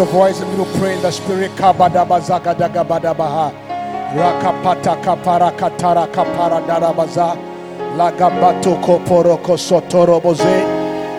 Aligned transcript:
your 0.00 0.08
voice 0.08 0.40
and 0.40 0.56
you 0.56 0.64
pray 0.80 0.96
in 0.96 1.02
the 1.02 1.10
spirit. 1.10 1.50
Rakapata 4.16 4.96
kapara 5.04 5.52
katara 5.52 6.06
kapara 6.08 6.60
darabaza. 6.66 7.36
Lagabato 7.98 8.80
koporo 8.82 9.36
kosotoro 9.42 10.20
boze. 10.22 10.64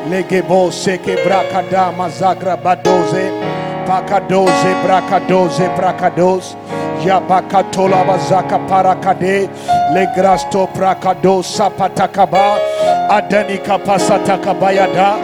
Legebo 0.10 0.72
seke 0.72 1.16
brakada 1.24 1.92
mazagra 1.96 2.58
badoze. 2.58 3.32
Pakadoze 3.86 4.74
brakadoze 4.84 5.68
brakados. 5.78 6.56
Yabakatola 7.06 8.04
bazaka 8.08 8.60
parakade. 8.68 9.48
Legrasto 9.94 10.68
prakado 10.74 11.44
sapatakaba. 11.44 12.58
Adani 13.10 13.58
kapasatakabayada. 13.64 15.18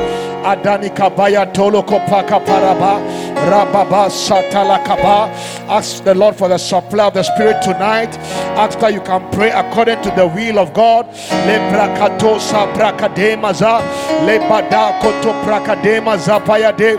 Adani 0.46 0.89
kabaya 0.96 1.46
tolo 1.52 1.82
kopaka 1.84 2.39
paraba. 2.46 3.02
Rababa 3.45 4.09
satalakaba. 4.09 5.29
Ask 5.69 6.04
the 6.04 6.15
Lord 6.15 6.36
for 6.36 6.47
the 6.47 6.57
supply 6.57 7.07
of 7.07 7.14
the 7.14 7.23
Spirit 7.23 7.61
tonight. 7.61 8.18
Ask 8.57 8.79
that 8.79 8.93
you 8.93 9.01
can 9.01 9.29
pray 9.32 9.51
according 9.51 10.01
to 10.01 10.11
the 10.11 10.28
will 10.28 10.59
of 10.59 10.73
God. 10.73 11.05
Le 11.45 11.59
brakato 11.71 12.39
sa 12.39 12.65
brakademaza. 12.73 13.79
Le 14.25 14.39
bada 14.50 15.00
koto 15.01 15.31
brakademaza 15.43 16.39
payade. 16.43 16.97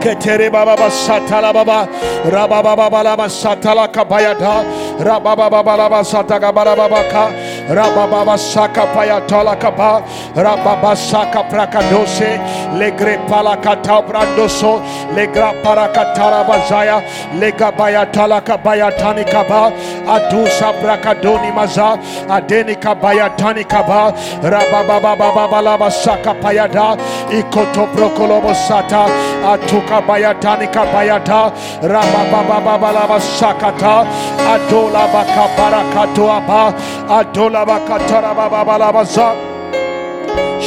Ketere 0.00 0.52
baba 0.52 0.76
baba 0.76 0.88
satala 0.90 1.52
baba 1.52 1.88
raba 2.30 2.62
baba 2.62 2.88
baba 2.88 3.26
satala 3.28 3.88
kabayada 3.92 4.62
raba 5.02 5.36
baba 5.36 5.62
baba 5.64 6.04
sataka 6.04 6.54
baba 6.54 6.76
baba 6.76 7.02
ka 7.10 7.26
raba 7.74 8.08
baba 8.08 8.38
saka 8.38 8.86
payatala 8.94 9.58
kaba 9.58 10.04
raba 10.36 10.76
baba 10.76 10.94
saka 10.96 11.42
prakadose 11.50 12.30
legre 12.78 13.16
pala 13.28 13.56
kata 13.56 14.02
brandoso 14.06 14.72
legra 15.16 15.50
para 15.62 15.88
katara 15.88 16.44
bazaya 16.48 17.00
lega 17.40 17.72
bayatala 17.72 18.40
kabaya 18.44 18.90
tani 18.98 19.24
kaba 19.24 19.72
adusa 20.14 20.72
brakadoni 20.80 21.50
maza 21.54 21.96
adeni 22.28 22.76
kabaya 22.76 23.28
tani 23.38 23.64
kaba 23.64 24.12
raba 24.52 24.80
baba 24.86 25.16
baba 25.16 25.62
baba 25.62 25.90
saka 25.90 26.34
payada 26.42 26.96
ikoto 27.38 27.86
brokolobo 27.94 28.52
sata 28.54 29.08
atuka 29.52 30.02
bayatani 30.06 30.66
kabayata 30.68 31.40
raba 31.82 32.22
baba 32.32 32.60
baba 32.60 32.92
laba 32.92 33.18
sakata 33.20 34.04
adola 34.52 35.04
baka 35.12 35.44
barakato 35.56 36.24
aba 36.38 36.62
adola 37.08 37.64
bakatara 37.64 38.34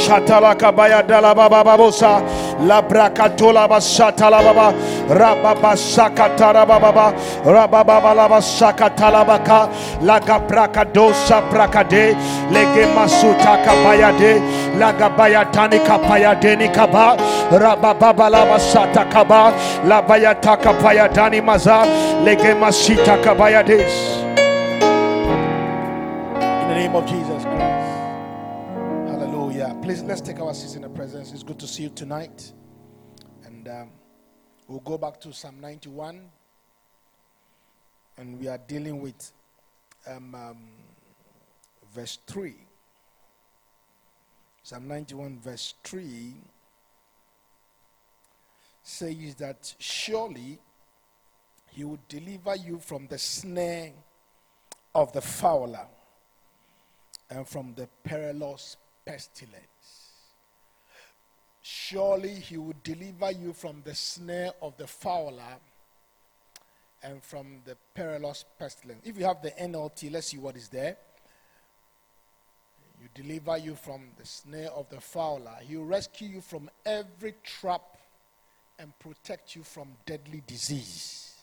Shatala 0.00 0.54
kabaya 0.58 1.02
dala 1.06 1.34
baba 1.34 1.64
babosa 1.64 2.20
la 2.66 2.80
brakatola 2.82 3.68
bashatala 3.68 4.42
baba 4.42 4.72
rababa 5.08 5.76
baba 7.86 8.10
brakade 11.50 12.14
lege 12.50 12.86
masuta 12.94 13.56
kabaya 13.64 14.12
de 14.18 14.40
deni 16.40 16.68
kaba 16.74 17.16
kaba 19.12 19.52
baya 20.08 20.34
takapaya 20.34 21.08
dani 21.12 21.40
maza 21.44 21.84
lege 22.24 22.54
masita 22.54 23.16
kabaya 23.22 23.62
des 23.66 24.20
in 26.40 26.68
the 26.68 26.74
name 26.74 26.94
of 26.94 27.04
Jesus. 27.06 27.49
Please 29.90 30.04
let's 30.04 30.20
take 30.20 30.38
our 30.38 30.54
seats 30.54 30.76
in 30.76 30.82
the 30.82 30.88
presence. 30.88 31.32
It's 31.32 31.42
good 31.42 31.58
to 31.58 31.66
see 31.66 31.82
you 31.82 31.88
tonight. 31.88 32.52
And 33.44 33.66
um, 33.66 33.90
we'll 34.68 34.78
go 34.78 34.96
back 34.96 35.20
to 35.22 35.32
Psalm 35.32 35.60
91. 35.60 36.30
And 38.16 38.38
we 38.38 38.46
are 38.46 38.58
dealing 38.68 39.00
with 39.00 39.32
um, 40.06 40.32
um, 40.36 40.58
verse 41.92 42.20
3. 42.28 42.54
Psalm 44.62 44.86
91, 44.86 45.40
verse 45.40 45.74
3 45.82 46.34
says 48.84 49.34
that 49.40 49.74
surely 49.80 50.60
he 51.72 51.82
will 51.82 51.98
deliver 52.08 52.54
you 52.54 52.78
from 52.78 53.08
the 53.08 53.18
snare 53.18 53.90
of 54.94 55.12
the 55.12 55.20
fowler 55.20 55.88
and 57.28 57.48
from 57.48 57.74
the 57.74 57.88
perilous 58.04 58.76
pestilence. 59.04 59.69
Surely 61.62 62.34
he 62.34 62.56
will 62.56 62.74
deliver 62.82 63.30
you 63.30 63.52
from 63.52 63.82
the 63.84 63.94
snare 63.94 64.52
of 64.62 64.76
the 64.76 64.86
fowler 64.86 65.58
and 67.02 67.22
from 67.22 67.60
the 67.64 67.76
perilous 67.94 68.44
pestilence. 68.58 69.00
If 69.04 69.18
you 69.18 69.24
have 69.24 69.42
the 69.42 69.50
NLT, 69.50 70.10
let's 70.12 70.28
see 70.28 70.38
what 70.38 70.56
is 70.56 70.68
there. 70.68 70.96
You 73.00 73.08
deliver 73.14 73.56
you 73.56 73.74
from 73.74 74.02
the 74.18 74.26
snare 74.26 74.70
of 74.70 74.88
the 74.90 75.00
fowler. 75.00 75.56
He 75.62 75.76
will 75.76 75.86
rescue 75.86 76.28
you 76.28 76.40
from 76.40 76.70
every 76.84 77.34
trap 77.42 77.82
and 78.78 78.98
protect 78.98 79.56
you 79.56 79.62
from 79.62 79.88
deadly 80.06 80.42
disease. 80.46 81.34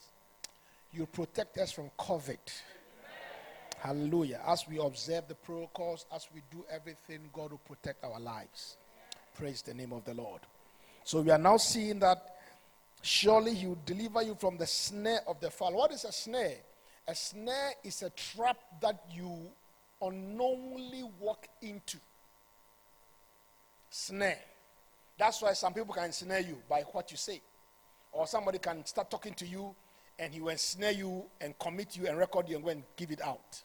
You 0.94 1.06
protect 1.06 1.58
us 1.58 1.72
from 1.72 1.90
COVID. 2.00 2.38
Hallelujah. 3.80 4.42
As 4.46 4.68
we 4.68 4.80
observe 4.80 5.28
the 5.28 5.36
protocols, 5.36 6.06
as 6.14 6.28
we 6.34 6.42
do 6.52 6.64
everything, 6.70 7.30
God 7.34 7.52
will 7.52 7.62
protect 7.68 8.04
our 8.04 8.20
lives. 8.20 8.78
Praise 9.38 9.62
the 9.62 9.74
name 9.74 9.94
of 9.94 10.03
the 10.03 10.16
Lord. 10.16 10.42
So 11.03 11.22
we 11.22 11.30
are 11.30 11.38
now 11.38 11.58
seeing 11.58 12.00
that 12.00 12.38
surely 13.03 13.53
He 13.53 13.68
will 13.68 13.78
deliver 13.86 14.24
you 14.24 14.36
from 14.36 14.58
the 14.58 14.66
snare 14.66 15.20
of 15.28 15.40
the 15.40 15.52
fall. 15.52 15.74
What 15.74 15.92
is 15.92 16.06
a 16.06 16.12
snare? 16.12 16.58
A 17.08 17.14
snare 17.14 17.74
is 17.84 18.02
a 18.02 18.09
trap 18.09 18.58
that 18.81 19.00
you 19.14 19.48
unknowingly 20.02 21.03
walk 21.20 21.48
into. 21.62 21.98
Snare. 23.92 24.40
That's 25.20 25.42
why 25.42 25.54
some 25.54 25.74
people 25.74 25.94
can 25.94 26.12
snare 26.12 26.42
you 26.42 26.58
by 26.68 26.81
what 26.92 27.12
you 27.12 27.18
say. 27.18 27.42
Or 28.12 28.25
somebody 28.25 28.58
can 28.58 28.86
start 28.88 29.12
talking 29.12 29.36
to 29.36 29.46
you 29.46 29.75
and 30.18 30.34
he 30.34 30.42
will 30.42 30.58
snare 30.58 30.92
you 30.92 31.25
and 31.40 31.58
commit 31.59 31.96
you 31.96 32.08
and 32.08 32.18
record 32.18 32.50
you 32.50 32.56
and 32.56 32.66
go 32.66 32.72
and 32.72 32.84
give 32.96 33.12
it 33.12 33.22
out. 33.22 33.62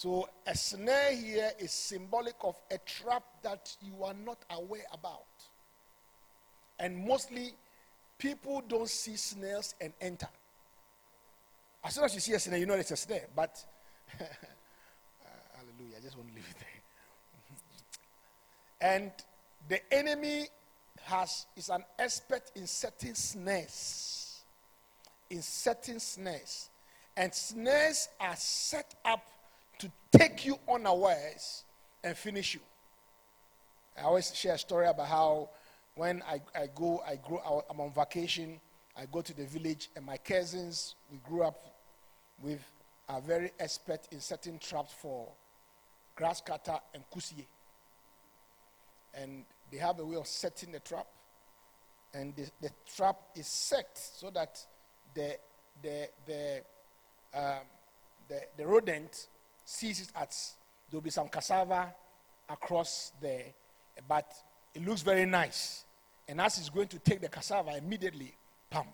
So 0.00 0.26
a 0.46 0.56
snare 0.56 1.14
here 1.14 1.50
is 1.58 1.72
symbolic 1.72 2.36
of 2.42 2.58
a 2.70 2.78
trap 2.78 3.22
that 3.42 3.76
you 3.82 4.02
are 4.02 4.14
not 4.14 4.38
aware 4.48 4.86
about. 4.94 5.26
And 6.78 7.06
mostly 7.06 7.52
people 8.16 8.62
don't 8.66 8.88
see 8.88 9.16
snares 9.16 9.74
and 9.78 9.92
enter. 10.00 10.28
As 11.84 11.96
soon 11.96 12.04
as 12.04 12.14
you 12.14 12.20
see 12.20 12.32
a 12.32 12.38
snare, 12.38 12.58
you 12.58 12.64
know 12.64 12.76
it's 12.76 12.92
a 12.92 12.96
snare. 12.96 13.26
But 13.36 13.62
uh, 14.18 14.24
hallelujah, 15.54 15.98
I 15.98 16.00
just 16.02 16.16
want 16.16 16.30
to 16.30 16.34
leave 16.34 16.48
it 16.48 16.56
there. 18.80 18.90
and 18.94 19.10
the 19.68 19.92
enemy 19.92 20.46
has 21.02 21.44
is 21.54 21.68
an 21.68 21.84
expert 21.98 22.50
in 22.54 22.66
setting 22.66 23.14
snares. 23.14 24.44
In 25.28 25.42
setting 25.42 25.98
snares. 25.98 26.70
And 27.18 27.34
snares 27.34 28.08
are 28.18 28.36
set 28.36 28.94
up 29.04 29.26
to 29.80 29.90
take 30.12 30.44
you 30.44 30.58
unawares 30.72 31.64
and 32.04 32.16
finish 32.16 32.54
you. 32.54 32.60
I 33.98 34.02
always 34.02 34.34
share 34.34 34.54
a 34.54 34.58
story 34.58 34.86
about 34.86 35.08
how 35.08 35.50
when 35.94 36.22
I, 36.22 36.40
I 36.54 36.68
go, 36.74 37.02
I 37.06 37.16
grow, 37.16 37.64
I'm 37.68 37.80
on 37.80 37.92
vacation, 37.92 38.60
I 38.96 39.06
go 39.10 39.20
to 39.20 39.34
the 39.34 39.44
village, 39.44 39.90
and 39.96 40.04
my 40.04 40.16
cousins, 40.16 40.94
we 41.10 41.18
grew 41.18 41.42
up 41.42 41.58
with, 42.42 42.60
are 43.08 43.20
very 43.20 43.50
expert 43.58 44.00
in 44.12 44.20
setting 44.20 44.58
traps 44.58 44.92
for 45.00 45.28
grass 46.14 46.40
cutter 46.40 46.78
and 46.94 47.02
kusie. 47.10 47.46
And 49.14 49.44
they 49.70 49.78
have 49.78 49.98
a 49.98 50.04
way 50.04 50.16
of 50.16 50.26
setting 50.26 50.72
the 50.72 50.80
trap. 50.80 51.06
And 52.12 52.34
the, 52.36 52.50
the 52.60 52.70
trap 52.94 53.16
is 53.34 53.46
set 53.46 53.90
so 53.94 54.30
that 54.30 54.64
the, 55.14 55.36
the, 55.82 56.08
the, 56.26 56.62
um, 57.34 57.64
the, 58.28 58.40
the 58.56 58.66
rodent 58.66 59.28
sees 59.70 60.00
it 60.00 60.08
as 60.16 60.54
there'll 60.90 61.00
be 61.00 61.10
some 61.10 61.28
cassava 61.28 61.94
across 62.48 63.12
there, 63.20 63.44
but 64.08 64.32
it 64.74 64.84
looks 64.84 65.02
very 65.02 65.24
nice. 65.24 65.84
And 66.28 66.40
as 66.40 66.58
he's 66.58 66.68
going 66.68 66.88
to 66.88 66.98
take 66.98 67.20
the 67.20 67.28
cassava, 67.28 67.76
immediately, 67.76 68.34
pam. 68.68 68.84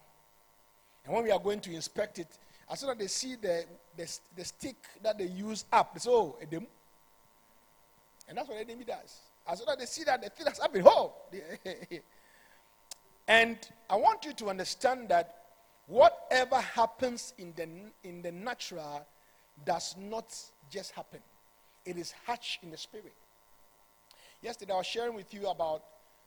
And 1.04 1.14
when 1.14 1.24
we 1.24 1.30
are 1.30 1.38
going 1.38 1.60
to 1.60 1.72
inspect 1.72 2.18
it, 2.18 2.28
as 2.70 2.80
soon 2.80 2.90
as 2.90 2.96
they 2.98 3.06
see 3.06 3.36
the, 3.36 3.64
the, 3.96 4.18
the 4.36 4.44
stick 4.44 4.76
that 5.02 5.16
they 5.16 5.24
use 5.24 5.64
up, 5.72 5.94
they 5.94 6.00
say, 6.00 6.10
oh, 6.10 6.36
a 6.42 6.46
demo. 6.46 6.66
And 8.28 8.36
that's 8.36 8.48
what 8.48 8.58
the 8.58 8.70
enemy 8.70 8.84
does. 8.84 9.20
As 9.48 9.60
soon 9.60 9.68
as 9.70 9.76
they 9.76 9.86
see 9.86 10.04
that 10.04 10.20
oh, 10.20 10.24
the 10.24 10.30
thing 10.30 10.46
has 10.46 10.58
happened, 10.58 10.84
oh! 10.86 11.14
and 13.28 13.56
I 13.88 13.96
want 13.96 14.24
you 14.26 14.34
to 14.34 14.50
understand 14.50 15.08
that 15.08 15.36
whatever 15.86 16.60
happens 16.60 17.32
in 17.38 17.54
the, 17.56 17.68
in 18.06 18.20
the 18.20 18.32
natural 18.32 19.06
does 19.64 19.94
not 19.98 20.34
just 20.70 20.92
happen, 20.92 21.20
it 21.84 21.96
is 21.96 22.12
hatched 22.26 22.62
in 22.62 22.70
the 22.70 22.76
spirit. 22.76 23.14
Yesterday, 24.42 24.72
I 24.72 24.76
was 24.76 24.86
sharing 24.86 25.14
with 25.14 25.32
you 25.32 25.48
about 25.48 25.82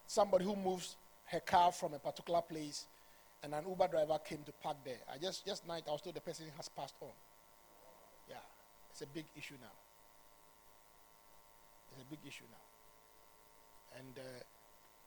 somebody 0.06 0.44
who 0.44 0.56
moves 0.56 0.96
her 1.26 1.40
car 1.40 1.70
from 1.70 1.94
a 1.94 1.98
particular 1.98 2.42
place, 2.42 2.86
and 3.42 3.54
an 3.54 3.64
Uber 3.68 3.88
driver 3.88 4.18
came 4.18 4.42
to 4.44 4.52
park 4.62 4.76
there. 4.84 4.98
I 5.12 5.18
just 5.18 5.46
just 5.46 5.66
night 5.66 5.84
I 5.88 5.92
was 5.92 6.02
told 6.02 6.16
the 6.16 6.20
person 6.20 6.46
has 6.56 6.68
passed 6.68 6.96
on. 7.00 7.08
Yeah, 8.28 8.36
it's 8.90 9.02
a 9.02 9.06
big 9.06 9.26
issue 9.36 9.54
now. 9.60 9.72
It's 11.92 12.02
a 12.02 12.10
big 12.10 12.18
issue 12.26 12.44
now. 12.50 13.98
And 13.98 14.18
uh, 14.18 14.42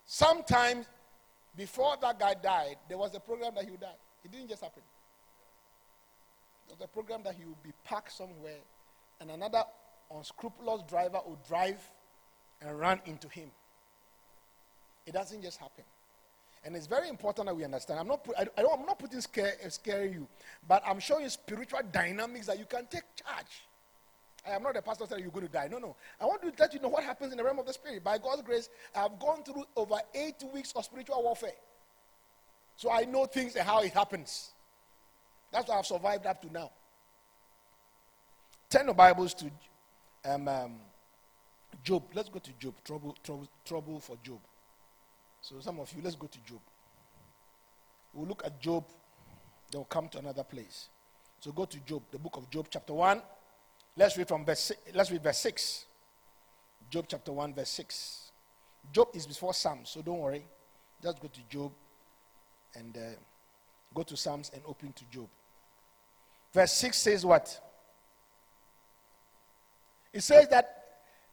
sometimes 0.05 0.85
before 1.55 1.95
that 2.01 2.19
guy 2.19 2.33
died, 2.41 2.77
there 2.87 2.97
was 2.97 3.13
a 3.15 3.19
program 3.19 3.53
that 3.55 3.65
he 3.65 3.71
would 3.71 3.81
die. 3.81 3.99
It 4.23 4.31
didn't 4.31 4.49
just 4.49 4.61
happen. 4.61 4.83
Was 6.73 6.81
a 6.81 6.87
program 6.87 7.21
that 7.25 7.35
he 7.35 7.45
would 7.45 7.61
be 7.61 7.71
parked 7.83 8.11
somewhere, 8.11 8.57
and 9.21 9.29
another 9.29 9.63
unscrupulous 10.11 10.81
driver 10.89 11.19
would 11.27 11.43
drive 11.47 11.77
and 12.63 12.79
run 12.79 12.99
into 13.05 13.29
him. 13.29 13.51
It 15.05 15.13
doesn't 15.13 15.43
just 15.43 15.59
happen. 15.59 15.83
And 16.65 16.75
it's 16.75 16.87
very 16.87 17.09
important 17.09 17.45
that 17.45 17.55
we 17.55 17.63
understand. 17.63 17.99
I'm 17.99 18.07
not, 18.07 18.27
I, 18.35 18.41
am 18.59 18.87
not 18.87 18.97
putting 18.97 19.21
scare, 19.21 19.53
uh, 19.63 19.69
scaring 19.69 20.13
you, 20.13 20.27
but 20.67 20.81
I'm 20.83 20.99
showing 20.99 21.29
spiritual 21.29 21.81
dynamics 21.91 22.47
that 22.47 22.57
you 22.57 22.65
can 22.65 22.87
take 22.87 23.03
charge. 23.23 23.67
I 24.47 24.55
am 24.55 24.63
not 24.63 24.75
a 24.75 24.81
pastor 24.81 25.05
saying 25.05 25.21
you're 25.21 25.29
going 25.31 25.45
to 25.45 25.51
die. 25.51 25.67
No, 25.69 25.77
no. 25.77 25.95
I 26.19 26.25
want 26.25 26.41
to 26.41 26.51
let 26.57 26.73
you 26.73 26.79
know 26.79 26.89
what 26.89 27.03
happens 27.03 27.33
in 27.33 27.37
the 27.37 27.43
realm 27.43 27.59
of 27.59 27.67
the 27.67 27.73
spirit. 27.73 28.03
By 28.03 28.17
God's 28.17 28.41
grace, 28.41 28.69
I've 28.95 29.19
gone 29.19 29.43
through 29.43 29.65
over 29.75 29.97
eight 30.15 30.43
weeks 30.51 30.71
of 30.75 30.85
spiritual 30.85 31.21
warfare. 31.21 31.51
So 32.77 32.91
I 32.91 33.05
know 33.05 33.27
things 33.27 33.55
and 33.55 33.67
how 33.67 33.83
it 33.83 33.93
happens. 33.93 34.52
That's 35.53 35.69
why 35.69 35.77
I've 35.77 35.85
survived 35.85 36.25
up 36.25 36.41
to 36.41 36.51
now. 36.51 36.71
Turn 38.69 38.87
the 38.87 38.93
Bibles 38.93 39.35
to 39.35 39.51
um, 40.25 40.47
um, 40.47 40.75
Job. 41.83 42.03
Let's 42.15 42.27
go 42.29 42.39
to 42.39 42.51
Job. 42.59 42.73
Trouble, 42.83 43.15
trouble, 43.23 43.47
trouble 43.63 43.99
for 43.99 44.17
Job. 44.23 44.39
So 45.41 45.59
some 45.59 45.79
of 45.79 45.93
you, 45.93 46.01
let's 46.03 46.15
go 46.15 46.25
to 46.25 46.39
Job. 46.39 46.59
We'll 48.15 48.27
look 48.27 48.43
at 48.43 48.59
Job, 48.59 48.85
then 49.71 49.79
we'll 49.79 49.85
come 49.85 50.09
to 50.09 50.17
another 50.19 50.43
place. 50.43 50.89
So 51.39 51.51
go 51.51 51.65
to 51.65 51.79
Job, 51.81 52.01
the 52.11 52.17
book 52.17 52.37
of 52.37 52.49
Job, 52.49 52.67
chapter 52.69 52.93
1. 52.93 53.21
Let's 53.95 54.17
read 54.17 54.27
from 54.27 54.45
verse 54.45 54.71
let's 54.95 55.11
read 55.11 55.21
verse 55.21 55.37
6. 55.37 55.85
Job 56.89 57.05
chapter 57.07 57.31
1, 57.31 57.53
verse 57.53 57.69
6. 57.69 58.31
Job 58.91 59.09
is 59.13 59.27
before 59.27 59.53
Psalms, 59.53 59.89
so 59.89 60.01
don't 60.01 60.19
worry. 60.19 60.45
Just 61.01 61.19
go 61.19 61.27
to 61.27 61.39
Job 61.47 61.71
and 62.75 62.97
uh, 62.97 63.01
go 63.93 64.01
to 64.03 64.17
Psalms 64.17 64.49
and 64.53 64.63
open 64.65 64.93
to 64.93 65.03
Job. 65.11 65.27
Verse 66.53 66.71
6 66.73 66.97
says 66.97 67.25
what? 67.25 67.59
It 70.13 70.21
says 70.21 70.47
that 70.49 70.83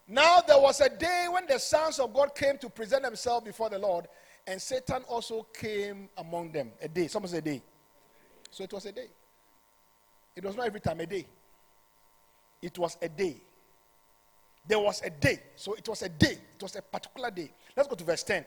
now 0.09 0.41
there 0.41 0.59
was 0.59 0.81
a 0.81 0.89
day 0.89 1.27
when 1.31 1.47
the 1.47 1.59
sons 1.59 1.99
of 1.99 2.13
God 2.15 2.35
came 2.35 2.57
to 2.59 2.71
present 2.71 3.03
themselves 3.05 3.45
before 3.45 3.69
the 3.69 3.79
Lord, 3.79 4.09
and 4.47 4.61
Satan 4.61 5.03
also 5.09 5.47
came 5.53 6.09
among 6.17 6.51
them. 6.51 6.73
A 6.81 6.89
day. 6.89 7.07
Someone 7.07 7.31
say 7.31 7.39
a 7.39 7.43
day. 7.43 7.63
So 8.51 8.65
it 8.65 8.73
was 8.73 8.87
a 8.87 8.93
day. 8.93 9.07
It 10.35 10.45
was 10.45 10.57
not 10.57 10.67
every 10.67 10.81
time, 10.81 11.01
a 11.01 11.07
day. 11.07 11.27
It 12.63 12.79
was 12.79 12.97
a 13.03 13.09
day. 13.09 13.37
There 14.67 14.79
was 14.79 15.03
a 15.05 15.11
day. 15.11 15.41
So 15.57 15.75
it 15.75 15.89
was 15.89 16.03
a 16.03 16.09
day. 16.09 16.39
It 16.57 16.63
was 16.63 16.75
a 16.77 16.83
particular 16.83 17.31
day. 17.31 17.53
Let's 17.77 17.89
go 17.89 17.95
to 17.95 18.05
verse 18.05 18.23
10. 18.23 18.45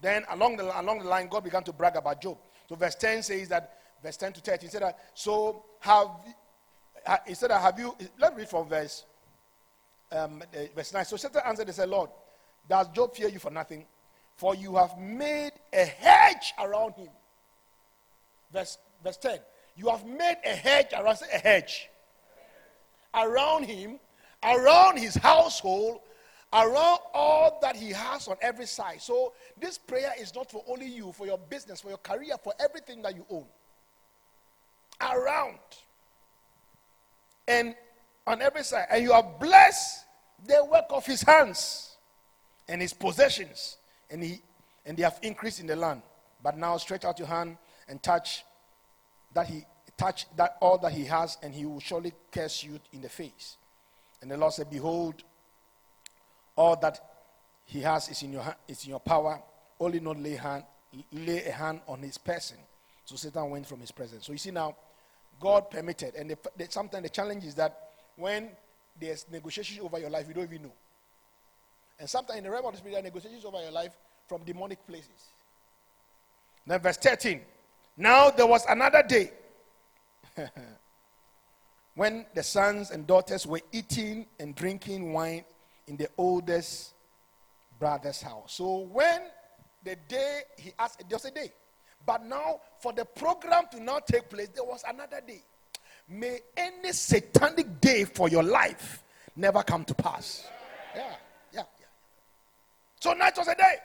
Then 0.00 0.24
along 0.30 0.56
the, 0.56 0.80
along 0.80 0.98
the 1.00 1.08
line, 1.08 1.28
God 1.28 1.44
began 1.44 1.64
to 1.64 1.72
brag 1.72 1.96
about 1.96 2.20
Job. 2.20 2.36
So 2.68 2.74
verse 2.74 2.94
10 2.94 3.22
says 3.22 3.48
that, 3.48 3.78
verse 4.04 4.16
10 4.18 4.34
to 4.34 4.40
13, 4.40 4.68
he 4.68 4.70
said 4.70 4.82
that, 4.82 4.98
so 5.14 5.64
have, 5.80 6.08
he 7.26 7.34
said 7.34 7.50
have 7.50 7.78
you, 7.78 7.96
let 8.20 8.34
me 8.34 8.42
read 8.42 8.48
from 8.48 8.68
verse 8.68 9.04
um, 10.12 10.42
uh, 10.54 10.58
verse 10.74 10.92
9. 10.92 11.04
So 11.04 11.16
Satan 11.16 11.42
answered 11.44 11.66
and 11.66 11.74
said, 11.74 11.88
Lord, 11.88 12.10
does 12.68 12.88
Job 12.88 13.14
fear 13.14 13.28
you 13.28 13.38
for 13.38 13.50
nothing? 13.50 13.84
For 14.36 14.54
you 14.54 14.76
have 14.76 14.98
made 14.98 15.52
a 15.72 15.84
hedge 15.84 16.54
around 16.58 16.94
him. 16.94 17.08
Verse, 18.52 18.78
verse 19.02 19.16
10. 19.16 19.38
You 19.76 19.88
have 19.88 20.06
made 20.06 20.36
a 20.44 20.54
hedge 20.54 20.92
around, 20.92 21.18
a 21.32 21.38
hedge. 21.38 21.88
Around 23.14 23.64
him, 23.64 23.98
around 24.42 24.98
his 24.98 25.14
household, 25.14 26.00
around 26.52 26.98
all 27.12 27.58
that 27.62 27.74
he 27.76 27.90
has 27.90 28.28
on 28.28 28.36
every 28.40 28.66
side. 28.66 29.02
So 29.02 29.32
this 29.60 29.78
prayer 29.78 30.12
is 30.20 30.34
not 30.34 30.50
for 30.50 30.64
only 30.68 30.86
you, 30.86 31.12
for 31.12 31.26
your 31.26 31.38
business, 31.38 31.80
for 31.80 31.88
your 31.88 31.98
career, 31.98 32.34
for 32.42 32.52
everything 32.60 33.02
that 33.02 33.16
you 33.16 33.26
own. 33.30 33.46
Around. 35.00 35.58
And 37.46 37.74
on 38.26 38.42
every 38.42 38.62
side. 38.62 38.86
And 38.90 39.02
you 39.02 39.12
have 39.12 39.38
blessed 39.38 40.04
the 40.46 40.64
work 40.64 40.86
of 40.90 41.06
his 41.06 41.22
hands 41.22 41.96
and 42.68 42.80
his 42.80 42.92
possessions, 42.92 43.76
and, 44.10 44.22
he, 44.22 44.40
and 44.86 44.96
they 44.96 45.02
have 45.02 45.18
increased 45.22 45.60
in 45.60 45.66
the 45.66 45.76
land. 45.76 46.02
But 46.42 46.56
now 46.56 46.76
stretch 46.76 47.04
out 47.04 47.18
your 47.18 47.28
hand 47.28 47.56
and 47.88 48.02
touch 48.02 48.44
that 49.34 49.46
he 49.46 49.64
touch 49.96 50.26
that 50.36 50.56
all 50.60 50.76
that 50.78 50.92
he 50.92 51.04
has, 51.04 51.38
and 51.42 51.54
he 51.54 51.64
will 51.66 51.80
surely 51.80 52.12
curse 52.32 52.64
you 52.64 52.80
in 52.92 53.00
the 53.00 53.08
face. 53.08 53.56
And 54.20 54.30
the 54.30 54.36
Lord 54.36 54.52
said, 54.52 54.68
Behold, 54.68 55.22
all 56.56 56.76
that 56.76 56.98
he 57.66 57.80
has 57.80 58.08
is 58.08 58.22
in 58.22 58.32
your 58.32 58.42
hand, 58.42 58.56
is 58.66 58.84
in 58.84 58.90
your 58.90 59.00
power. 59.00 59.40
Only 59.78 60.00
not 60.00 60.18
lay 60.18 60.34
hand 60.34 60.64
lay 61.12 61.44
a 61.44 61.52
hand 61.52 61.80
on 61.88 62.00
his 62.02 62.18
person. 62.18 62.56
So 63.04 63.16
Satan 63.16 63.50
went 63.50 63.66
from 63.66 63.80
his 63.80 63.90
presence. 63.90 64.26
So 64.26 64.32
you 64.32 64.38
see 64.38 64.50
now, 64.50 64.76
God 65.40 65.70
permitted, 65.70 66.14
and 66.14 66.30
the, 66.30 66.38
the, 66.56 66.66
sometimes 66.70 67.02
the 67.02 67.08
challenge 67.08 67.44
is 67.44 67.54
that 67.56 67.90
when 68.16 68.50
there's 69.00 69.26
negotiations 69.30 69.80
over 69.80 69.98
your 69.98 70.10
life, 70.10 70.26
you 70.28 70.34
don't 70.34 70.44
even 70.44 70.62
know. 70.62 70.72
And 71.98 72.08
sometimes 72.08 72.38
in 72.38 72.44
the 72.44 72.50
realm 72.50 72.66
of 72.66 72.72
the 72.72 72.78
spirit, 72.78 72.92
there 72.92 73.00
are 73.00 73.04
negotiations 73.04 73.44
over 73.44 73.60
your 73.60 73.70
life 73.72 73.92
from 74.28 74.42
demonic 74.44 74.84
places. 74.86 75.32
Then 76.66 76.80
verse 76.80 76.96
13. 76.96 77.40
Now 77.96 78.30
there 78.30 78.46
was 78.46 78.64
another 78.68 79.02
day 79.02 79.30
when 81.94 82.26
the 82.34 82.42
sons 82.42 82.90
and 82.90 83.06
daughters 83.06 83.46
were 83.46 83.60
eating 83.72 84.26
and 84.40 84.54
drinking 84.54 85.12
wine 85.12 85.44
in 85.86 85.96
the 85.96 86.08
oldest 86.16 86.94
brother's 87.78 88.22
house. 88.22 88.54
So 88.54 88.78
when 88.78 89.22
the 89.84 89.96
day 90.08 90.40
he 90.58 90.72
asked, 90.78 90.98
there 91.08 91.16
was 91.16 91.24
a 91.26 91.30
day. 91.30 91.52
But 92.06 92.24
now, 92.24 92.60
for 92.78 92.92
the 92.92 93.04
program 93.04 93.64
to 93.72 93.82
now 93.82 93.98
take 93.98 94.28
place, 94.28 94.48
there 94.54 94.64
was 94.64 94.84
another 94.86 95.20
day. 95.26 95.42
May 96.08 96.40
any 96.56 96.92
satanic 96.92 97.80
day 97.80 98.04
for 98.04 98.28
your 98.28 98.42
life 98.42 99.02
never 99.36 99.62
come 99.62 99.84
to 99.86 99.94
pass. 99.94 100.46
Yeah, 100.94 101.14
yeah, 101.52 101.62
yeah. 101.80 101.86
So 103.00 103.12
night 103.14 103.34
was 103.36 103.48
a 103.48 103.54
day. 103.54 103.76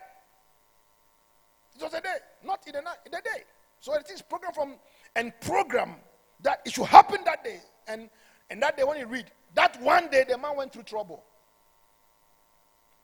It 1.77 1.83
was 1.83 1.93
a 1.93 2.01
day, 2.01 2.15
not 2.45 2.65
in 2.67 2.73
the 2.73 2.81
night, 2.81 2.97
in 3.05 3.11
the 3.11 3.21
day. 3.23 3.43
So 3.79 3.93
it 3.95 4.09
is 4.13 4.21
program 4.21 4.53
from 4.53 4.75
and 5.15 5.31
program 5.39 5.95
that 6.41 6.61
it 6.65 6.73
should 6.73 6.87
happen 6.87 7.19
that 7.23 7.43
day. 7.43 7.59
And 7.87 8.09
and 8.49 8.61
that 8.61 8.75
day 8.75 8.83
when 8.83 8.99
you 8.99 9.05
read, 9.05 9.31
that 9.55 9.81
one 9.81 10.09
day 10.09 10.25
the 10.27 10.37
man 10.37 10.57
went 10.57 10.73
through 10.73 10.83
trouble. 10.83 11.23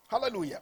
Hallelujah. 0.10 0.62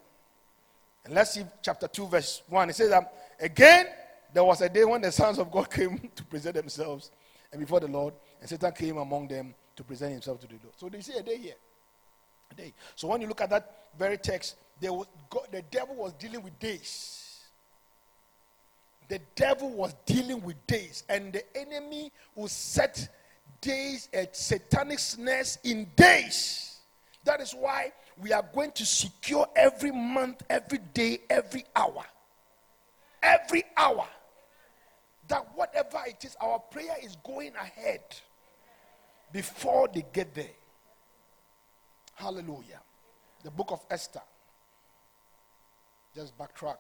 And 1.06 1.14
let's 1.16 1.32
see 1.32 1.44
chapter 1.62 1.88
2, 1.88 2.08
verse 2.08 2.44
1. 2.48 2.70
It 2.70 2.76
says 2.76 2.90
that 2.92 3.14
again 3.40 3.88
there 4.34 4.44
was 4.44 4.62
a 4.62 4.70
day 4.70 4.84
when 4.84 5.02
the 5.02 5.12
sons 5.12 5.38
of 5.38 5.52
God 5.52 5.70
came 5.72 6.10
to 6.16 6.24
present 6.26 6.56
themselves 6.56 7.12
and 7.54 7.60
before 7.60 7.80
the 7.80 7.88
Lord, 7.88 8.16
and 8.42 8.50
Satan 8.50 8.72
came 8.72 8.98
among 8.98 9.28
them 9.28 9.54
to 9.76 9.84
present 9.84 10.12
himself 10.12 10.40
to 10.42 10.48
the 10.48 10.56
Lord. 10.64 10.74
So 10.76 10.90
they 10.90 11.02
see 11.02 11.14
a 11.14 11.22
day 11.22 11.38
here. 11.38 11.54
A 12.52 12.56
day. 12.56 12.74
So 12.96 13.08
when 13.08 13.22
you 13.22 13.28
look 13.28 13.42
at 13.42 13.52
that 13.52 13.90
very 13.98 14.18
text, 14.18 14.56
was, 14.82 15.06
God, 15.30 15.48
the 15.52 15.62
devil 15.62 15.96
was 15.96 16.14
dealing 16.14 16.42
with 16.42 16.58
days. 16.60 17.42
The 19.08 19.20
devil 19.36 19.70
was 19.70 19.94
dealing 20.06 20.42
with 20.42 20.56
days, 20.66 21.04
and 21.08 21.32
the 21.32 21.44
enemy 21.56 22.12
will 22.36 22.48
set 22.48 23.08
days 23.62 24.10
at 24.14 24.36
satanic 24.36 24.98
snares 24.98 25.60
in 25.64 25.88
days. 25.96 26.80
That 27.24 27.40
is 27.40 27.54
why 27.54 27.94
we 28.18 28.34
are 28.34 28.44
going 28.54 28.72
to 28.72 28.86
secure 28.86 29.48
every 29.56 29.92
month, 29.92 30.42
every 30.50 30.80
day, 30.94 31.20
every 31.30 31.66
hour. 31.76 32.04
Every 33.22 33.64
hour 33.78 34.08
that 35.28 35.48
whatever 35.56 36.00
it 36.08 36.24
is, 36.26 36.36
our 36.42 36.60
prayer 36.60 36.96
is 37.02 37.16
going 37.24 37.54
ahead 37.56 38.02
before 39.32 39.88
they 39.94 40.06
get 40.14 40.34
there. 40.36 40.46
Hallelujah. 42.16 42.82
The 43.44 43.52
book 43.52 43.72
of 43.72 43.86
Esther. 43.90 44.22
Just 46.16 46.38
backtrack. 46.38 46.78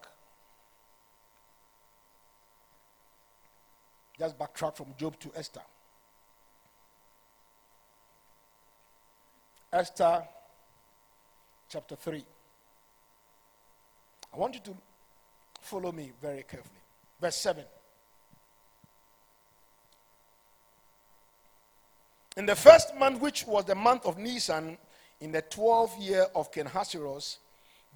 Just 4.19 4.37
backtrack 4.37 4.75
from 4.75 4.87
Job 4.97 5.19
to 5.19 5.31
Esther. 5.35 5.61
Esther 9.71 10.23
chapter 11.67 11.95
3. 11.95 12.23
I 14.31 14.37
want 14.37 14.53
you 14.53 14.61
to 14.61 14.75
follow 15.59 15.91
me 15.91 16.11
very 16.21 16.43
carefully. 16.43 16.79
Verse 17.19 17.37
7. 17.37 17.63
In 22.35 22.47
the 22.47 22.55
first 22.55 22.95
month, 22.95 23.21
which 23.21 23.45
was 23.45 23.65
the 23.65 23.75
month 23.75 24.05
of 24.05 24.17
Nisan, 24.17 24.77
in 25.21 25.31
the 25.31 25.43
12th 25.43 26.01
year 26.03 26.25
of 26.35 26.51
King 26.51 26.65
Ahasuerus, 26.65 27.37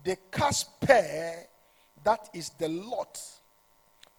the 0.04 0.16
cast 0.32 0.80
Pur, 0.80 1.34
that 2.04 2.30
is 2.34 2.50
the 2.60 2.68
lot, 2.68 3.20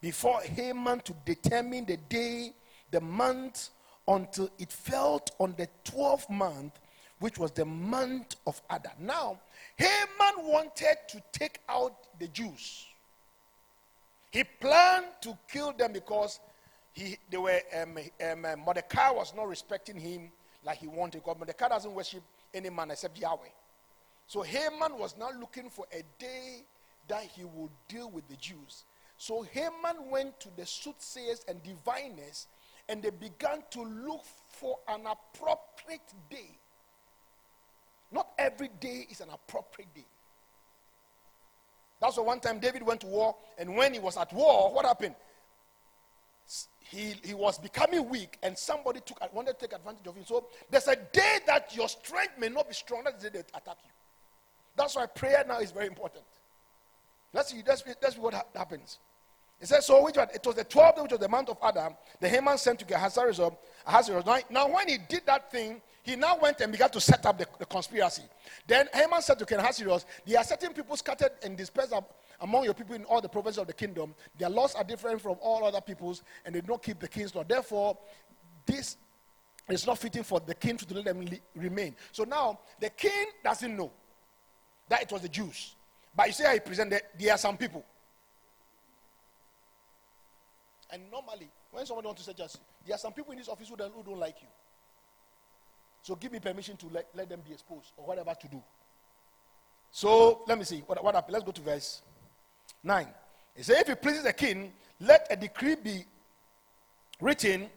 before 0.01 0.41
Haman 0.41 0.99
to 1.01 1.13
determine 1.25 1.85
the 1.85 1.97
day, 1.97 2.51
the 2.91 2.99
month, 2.99 3.69
until 4.07 4.49
it 4.59 4.71
fell 4.71 5.23
on 5.39 5.55
the 5.57 5.69
12th 5.85 6.29
month, 6.29 6.79
which 7.19 7.37
was 7.37 7.51
the 7.51 7.65
month 7.65 8.35
of 8.45 8.61
Adar. 8.69 8.93
Now, 8.99 9.39
Haman 9.77 10.51
wanted 10.51 10.97
to 11.09 11.23
take 11.31 11.59
out 11.69 11.93
the 12.19 12.27
Jews. 12.27 12.87
He 14.31 14.43
planned 14.43 15.07
to 15.21 15.37
kill 15.47 15.71
them 15.71 15.93
because 15.93 16.39
he, 16.93 17.17
they 17.29 17.37
were, 17.37 17.59
um, 17.81 17.97
um, 18.31 18.45
uh, 18.45 18.55
Mordecai 18.55 19.11
was 19.11 19.33
not 19.35 19.47
respecting 19.47 19.99
him 19.99 20.31
like 20.63 20.77
he 20.77 20.87
wanted. 20.87 21.23
Because 21.23 21.37
Mordecai 21.37 21.67
doesn't 21.69 21.93
worship 21.93 22.23
any 22.53 22.69
man 22.69 22.91
except 22.91 23.17
Yahweh. 23.17 23.49
So 24.27 24.41
Haman 24.41 24.97
was 24.97 25.15
now 25.17 25.29
looking 25.39 25.69
for 25.69 25.85
a 25.91 26.03
day 26.19 26.63
that 27.07 27.23
he 27.23 27.43
would 27.43 27.71
deal 27.87 28.09
with 28.09 28.27
the 28.27 28.35
Jews. 28.35 28.83
So 29.17 29.41
Haman 29.41 30.09
went 30.09 30.39
to 30.41 30.49
the 30.55 30.65
soothsayers 30.65 31.43
and 31.47 31.61
diviners 31.63 32.47
and 32.87 33.03
they 33.03 33.11
began 33.11 33.63
to 33.71 33.83
look 33.83 34.23
for 34.47 34.77
an 34.87 35.01
appropriate 35.01 36.01
day. 36.29 36.57
Not 38.11 38.29
every 38.37 38.69
day 38.79 39.07
is 39.09 39.21
an 39.21 39.29
appropriate 39.31 39.93
day. 39.93 40.05
That's 42.01 42.17
why 42.17 42.23
one 42.23 42.39
time 42.39 42.59
David 42.59 42.81
went 42.81 43.01
to 43.01 43.07
war, 43.07 43.35
and 43.57 43.75
when 43.75 43.93
he 43.93 43.99
was 43.99 44.17
at 44.17 44.31
war, 44.33 44.73
what 44.73 44.85
happened? 44.85 45.15
He, 46.89 47.13
he 47.23 47.35
was 47.35 47.59
becoming 47.59 48.09
weak, 48.09 48.39
and 48.41 48.57
somebody 48.57 48.99
took 49.05 49.21
wanted 49.33 49.59
to 49.59 49.67
take 49.67 49.75
advantage 49.75 50.07
of 50.07 50.15
him. 50.15 50.25
So 50.25 50.45
there's 50.71 50.87
a 50.87 50.95
day 50.95 51.37
that 51.45 51.75
your 51.75 51.87
strength 51.87 52.33
may 52.39 52.49
not 52.49 52.67
be 52.67 52.73
strong. 52.73 53.03
That's 53.03 53.23
the 53.23 53.29
day 53.29 53.39
they 53.39 53.57
attack 53.57 53.77
you. 53.83 53.91
That's 54.75 54.95
why 54.95 55.05
prayer 55.05 55.45
now 55.47 55.59
is 55.59 55.71
very 55.71 55.85
important. 55.85 56.23
Let's 57.31 57.51
see, 57.51 57.61
let's 57.67 57.83
see 57.83 58.19
what 58.19 58.33
ha- 58.33 58.45
happens. 58.55 58.97
It 59.61 59.67
says, 59.67 59.85
so 59.85 60.03
which 60.03 60.15
one? 60.17 60.29
It 60.33 60.43
was 60.45 60.55
the 60.55 60.65
12th 60.65 60.95
day, 60.95 61.01
which 61.01 61.11
was 61.11 61.19
the 61.19 61.27
month 61.29 61.49
of 61.49 61.57
Adam. 61.61 61.93
The 62.19 62.29
Haman 62.29 62.57
sent 62.57 62.79
to 62.79 62.95
Ahasuerus. 62.95 63.39
Ahasuerus. 63.85 64.25
Now, 64.49 64.73
when 64.73 64.87
he 64.87 64.97
did 64.97 65.25
that 65.25 65.51
thing, 65.51 65.81
he 66.01 66.15
now 66.15 66.37
went 66.41 66.61
and 66.61 66.71
began 66.71 66.89
to 66.91 67.01
set 67.01 67.25
up 67.25 67.37
the, 67.37 67.45
the 67.59 67.65
conspiracy. 67.65 68.23
Then 68.65 68.87
Haman 68.93 69.21
said 69.21 69.37
to 69.37 69.45
King 69.45 69.59
Ahasuerus, 69.59 70.05
There 70.25 70.39
are 70.39 70.43
certain 70.43 70.73
people 70.73 70.95
scattered 70.95 71.31
and 71.43 71.57
dispersed 71.57 71.93
among 72.41 72.63
your 72.63 72.73
people 72.73 72.95
in 72.95 73.03
all 73.05 73.21
the 73.21 73.29
provinces 73.29 73.59
of 73.59 73.67
the 73.67 73.73
kingdom. 73.73 74.15
Their 74.37 74.49
laws 74.49 74.75
are 74.75 74.83
different 74.83 75.21
from 75.21 75.37
all 75.41 75.65
other 75.65 75.81
people's, 75.81 76.23
and 76.45 76.55
they 76.55 76.61
don't 76.61 76.81
keep 76.81 76.99
the 76.99 77.07
king's 77.07 77.35
law. 77.35 77.43
Therefore, 77.43 77.97
this 78.65 78.97
is 79.69 79.85
not 79.85 79.97
fitting 79.97 80.23
for 80.23 80.39
the 80.39 80.55
king 80.55 80.77
to 80.77 80.93
let 80.93 81.05
them 81.05 81.27
remain. 81.55 81.95
So 82.11 82.23
now, 82.23 82.59
the 82.79 82.89
king 82.89 83.27
doesn't 83.43 83.75
know 83.75 83.91
that 84.87 85.03
it 85.03 85.11
was 85.11 85.21
the 85.21 85.29
Jews. 85.29 85.75
But 86.15 86.27
you 86.27 86.33
see 86.33 86.43
how 86.43 86.53
he 86.53 86.59
presented, 86.59 87.01
there 87.17 87.33
are 87.33 87.37
some 87.37 87.57
people 87.57 87.85
and 90.91 91.03
normally, 91.11 91.49
when 91.71 91.85
somebody 91.85 92.07
wants 92.07 92.25
to 92.25 92.33
say 92.33 92.47
there 92.85 92.95
are 92.95 92.99
some 92.99 93.13
people 93.13 93.31
in 93.31 93.37
this 93.37 93.47
office 93.47 93.69
who 93.69 93.75
don't, 93.75 93.93
who 93.93 94.03
don't 94.03 94.19
like 94.19 94.41
you. 94.41 94.47
So 96.01 96.15
give 96.15 96.31
me 96.31 96.39
permission 96.39 96.77
to 96.77 96.87
let, 96.87 97.07
let 97.13 97.29
them 97.29 97.41
be 97.45 97.53
exposed 97.53 97.91
or 97.97 98.07
whatever 98.07 98.33
to 98.33 98.47
do. 98.47 98.61
So 99.91 100.43
let 100.47 100.57
me 100.57 100.63
see 100.63 100.81
what, 100.85 101.03
what 101.03 101.13
happened. 101.13 101.33
Let's 101.33 101.45
go 101.45 101.51
to 101.51 101.61
verse 101.61 102.01
9. 102.83 103.07
It 103.55 103.65
says, 103.65 103.81
If 103.81 103.89
it 103.89 104.01
pleases 104.01 104.23
the 104.23 104.33
king, 104.33 104.73
let 104.99 105.27
a 105.29 105.35
decree 105.35 105.75
be 105.75 106.05
written 107.21 107.69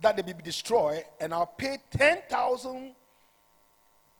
that 0.00 0.16
they 0.16 0.22
be 0.22 0.32
destroyed, 0.34 1.04
and 1.20 1.32
I'll 1.32 1.46
pay 1.46 1.78
10,000 1.90 2.94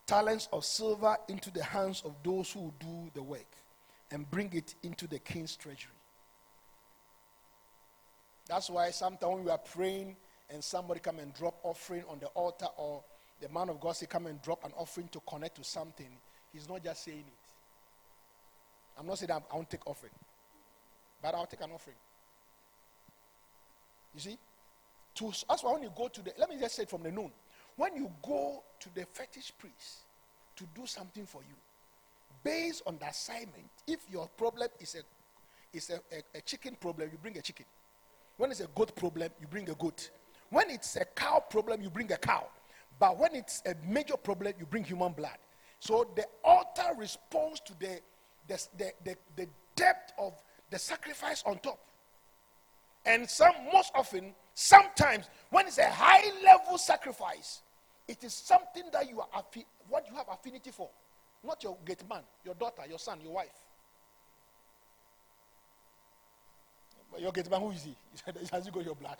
talents 0.06 0.48
of 0.52 0.64
silver 0.64 1.16
into 1.28 1.50
the 1.50 1.62
hands 1.62 2.02
of 2.04 2.14
those 2.22 2.52
who 2.52 2.72
do 2.78 3.10
the 3.14 3.22
work 3.22 3.46
and 4.10 4.30
bring 4.30 4.52
it 4.52 4.74
into 4.82 5.06
the 5.06 5.18
king's 5.18 5.56
treasury. 5.56 5.92
That's 8.48 8.70
why 8.70 8.90
sometimes 8.90 9.44
we 9.44 9.50
are 9.50 9.58
praying 9.58 10.16
and 10.50 10.62
somebody 10.62 11.00
come 11.00 11.18
and 11.18 11.34
drop 11.34 11.58
offering 11.64 12.04
on 12.08 12.20
the 12.20 12.28
altar 12.28 12.68
or 12.76 13.02
the 13.40 13.48
man 13.48 13.68
of 13.68 13.80
God 13.80 13.96
say 13.96 14.06
come 14.06 14.26
and 14.26 14.40
drop 14.40 14.64
an 14.64 14.72
offering 14.76 15.08
to 15.08 15.20
connect 15.28 15.56
to 15.56 15.64
something, 15.64 16.08
he's 16.52 16.68
not 16.68 16.82
just 16.82 17.04
saying 17.04 17.24
it. 17.26 17.45
I'm 18.98 19.06
not 19.06 19.18
saying 19.18 19.28
that 19.28 19.42
I 19.50 19.54
won't 19.54 19.68
take 19.68 19.86
offering, 19.86 20.12
but 21.22 21.34
I'll 21.34 21.46
take 21.46 21.60
an 21.60 21.70
offering. 21.74 21.96
You 24.14 24.20
see? 24.20 24.38
To, 25.16 25.32
that's 25.48 25.62
why 25.62 25.72
when 25.72 25.82
you 25.82 25.92
go 25.96 26.08
to 26.08 26.22
the, 26.22 26.32
let 26.38 26.48
me 26.50 26.56
just 26.58 26.76
say 26.76 26.82
it 26.82 26.90
from 26.90 27.02
the 27.02 27.10
noon. 27.10 27.30
When 27.76 27.94
you 27.96 28.10
go 28.22 28.62
to 28.80 28.94
the 28.94 29.06
fetish 29.12 29.52
priest 29.58 29.98
to 30.56 30.64
do 30.74 30.86
something 30.86 31.26
for 31.26 31.42
you, 31.42 31.54
based 32.42 32.82
on 32.86 32.98
the 32.98 33.06
assignment, 33.06 33.68
if 33.86 34.00
your 34.10 34.28
problem 34.36 34.68
is 34.80 34.94
a, 34.94 35.76
is 35.76 35.90
a, 35.90 36.00
a, 36.14 36.38
a 36.38 36.40
chicken 36.42 36.76
problem, 36.80 37.08
you 37.12 37.18
bring 37.18 37.36
a 37.36 37.42
chicken. 37.42 37.66
When 38.36 38.50
it's 38.50 38.60
a 38.60 38.68
goat 38.74 38.94
problem, 38.94 39.30
you 39.40 39.46
bring 39.46 39.68
a 39.70 39.74
goat. 39.74 40.10
When 40.50 40.70
it's 40.70 40.96
a 40.96 41.04
cow 41.04 41.42
problem, 41.50 41.82
you 41.82 41.90
bring 41.90 42.12
a 42.12 42.16
cow. 42.16 42.46
But 42.98 43.18
when 43.18 43.34
it's 43.34 43.62
a 43.66 43.74
major 43.86 44.16
problem, 44.16 44.54
you 44.58 44.66
bring 44.66 44.84
human 44.84 45.12
blood. 45.12 45.36
So 45.80 46.06
the 46.14 46.24
altar 46.44 46.94
responds 46.96 47.60
to 47.60 47.78
the, 47.78 48.00
the, 48.48 48.66
the, 48.78 48.92
the, 49.04 49.16
the 49.36 49.48
depth 49.74 50.12
of 50.18 50.34
the 50.70 50.78
sacrifice 50.78 51.42
on 51.46 51.58
top. 51.58 51.78
And 53.04 53.28
some, 53.28 53.54
most 53.72 53.92
often, 53.94 54.34
sometimes, 54.54 55.26
when 55.50 55.66
it's 55.66 55.78
a 55.78 55.88
high 55.88 56.24
level 56.44 56.76
sacrifice, 56.76 57.62
it 58.08 58.22
is 58.24 58.34
something 58.34 58.84
that 58.92 59.08
you 59.08 59.20
are 59.20 59.44
what 59.88 60.06
you 60.08 60.16
have 60.16 60.26
affinity 60.28 60.70
for, 60.70 60.88
not 61.44 61.62
your 61.62 61.76
gate 61.84 62.02
man, 62.08 62.22
your 62.44 62.54
daughter, 62.54 62.82
your 62.88 62.98
son, 62.98 63.20
your 63.22 63.32
wife. 63.32 63.48
your 67.18 67.32
gate 67.32 67.50
man, 67.50 67.60
who 67.60 67.70
is 67.70 67.84
he? 67.84 67.96
Has 68.52 68.68
got 68.68 68.84
your 68.84 68.94
blood. 68.94 69.16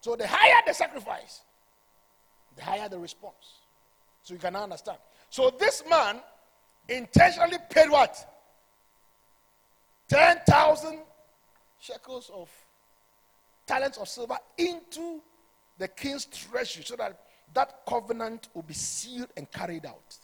So 0.00 0.16
the 0.16 0.26
higher 0.26 0.62
the 0.66 0.74
sacrifice, 0.74 1.42
the 2.56 2.62
higher 2.62 2.88
the 2.88 2.98
response. 2.98 3.60
So 4.22 4.34
you 4.34 4.40
can 4.40 4.56
understand. 4.56 4.98
So 5.30 5.50
this 5.58 5.82
man 5.88 6.20
intentionally 6.90 7.58
paid 7.70 7.88
what? 7.88 8.26
10,000 10.08 10.98
shekels 11.78 12.30
of 12.34 12.50
talents 13.66 13.96
of 13.96 14.08
silver 14.08 14.36
into 14.58 15.20
the 15.78 15.88
king's 15.88 16.26
treasury 16.26 16.84
so 16.84 16.96
that 16.96 17.18
that 17.54 17.80
covenant 17.88 18.48
will 18.52 18.62
be 18.62 18.74
sealed 18.74 19.28
and 19.36 19.50
carried 19.50 19.86
out. 19.86 20.16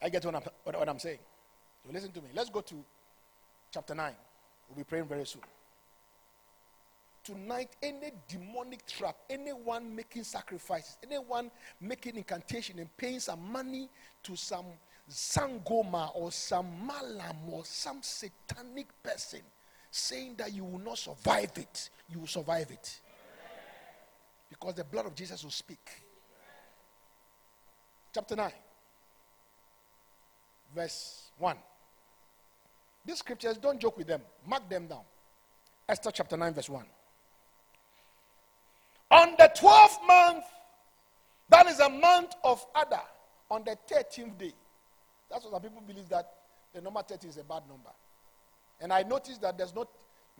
I 0.00 0.08
get 0.08 0.24
what 0.24 0.34
I'm, 0.34 0.42
what, 0.64 0.78
what 0.78 0.88
I'm 0.88 0.98
saying. 0.98 1.18
So 1.84 1.92
listen 1.92 2.12
to 2.12 2.20
me. 2.20 2.28
Let's 2.34 2.50
go 2.50 2.60
to 2.60 2.74
chapter 3.72 3.94
9. 3.94 4.12
We'll 4.68 4.76
be 4.76 4.84
praying 4.84 5.06
very 5.06 5.26
soon. 5.26 5.42
Tonight, 7.24 7.70
any 7.82 8.10
demonic 8.26 8.84
trap, 8.84 9.16
anyone 9.30 9.94
making 9.94 10.24
sacrifices, 10.24 10.96
anyone 11.04 11.50
making 11.80 12.16
incantation 12.16 12.80
and 12.80 12.96
paying 12.96 13.20
some 13.20 13.40
money 13.52 13.88
to 14.24 14.34
some 14.34 14.66
Sangoma 15.08 16.10
or 16.14 16.32
some 16.32 16.66
Malam 16.84 17.36
or 17.50 17.64
some 17.64 18.02
satanic 18.02 18.88
person 19.02 19.40
saying 19.90 20.34
that 20.38 20.52
you 20.52 20.64
will 20.64 20.78
not 20.78 20.98
survive 20.98 21.52
it, 21.56 21.90
you 22.08 22.18
will 22.18 22.26
survive 22.26 22.70
it. 22.70 23.00
Because 24.48 24.74
the 24.74 24.84
blood 24.84 25.06
of 25.06 25.14
Jesus 25.14 25.44
will 25.44 25.50
speak. 25.50 25.90
Chapter 28.12 28.36
9, 28.36 28.50
verse 30.74 31.30
1. 31.38 31.56
These 33.04 33.18
scriptures, 33.18 33.56
don't 33.58 33.80
joke 33.80 33.96
with 33.98 34.06
them. 34.06 34.22
Mark 34.46 34.68
them 34.68 34.86
down. 34.86 35.02
Esther 35.88 36.10
chapter 36.10 36.36
9, 36.36 36.54
verse 36.54 36.68
1. 36.68 36.84
On 39.12 39.34
the 39.38 39.52
12th 39.54 40.06
month, 40.06 40.44
that 41.50 41.66
is 41.66 41.80
a 41.80 41.88
month 41.90 42.34
of 42.42 42.64
Adar, 42.74 43.04
on 43.50 43.62
the 43.62 43.76
13th 43.92 44.38
day. 44.38 44.52
That's 45.30 45.44
what 45.44 45.52
some 45.52 45.62
people 45.62 45.82
believe 45.86 46.08
that 46.08 46.32
the 46.72 46.80
number 46.80 47.02
13 47.02 47.28
is 47.28 47.36
a 47.36 47.44
bad 47.44 47.62
number. 47.68 47.90
And 48.80 48.90
I 48.92 49.02
noticed 49.02 49.42
that 49.42 49.58
there's 49.58 49.74
not 49.74 49.88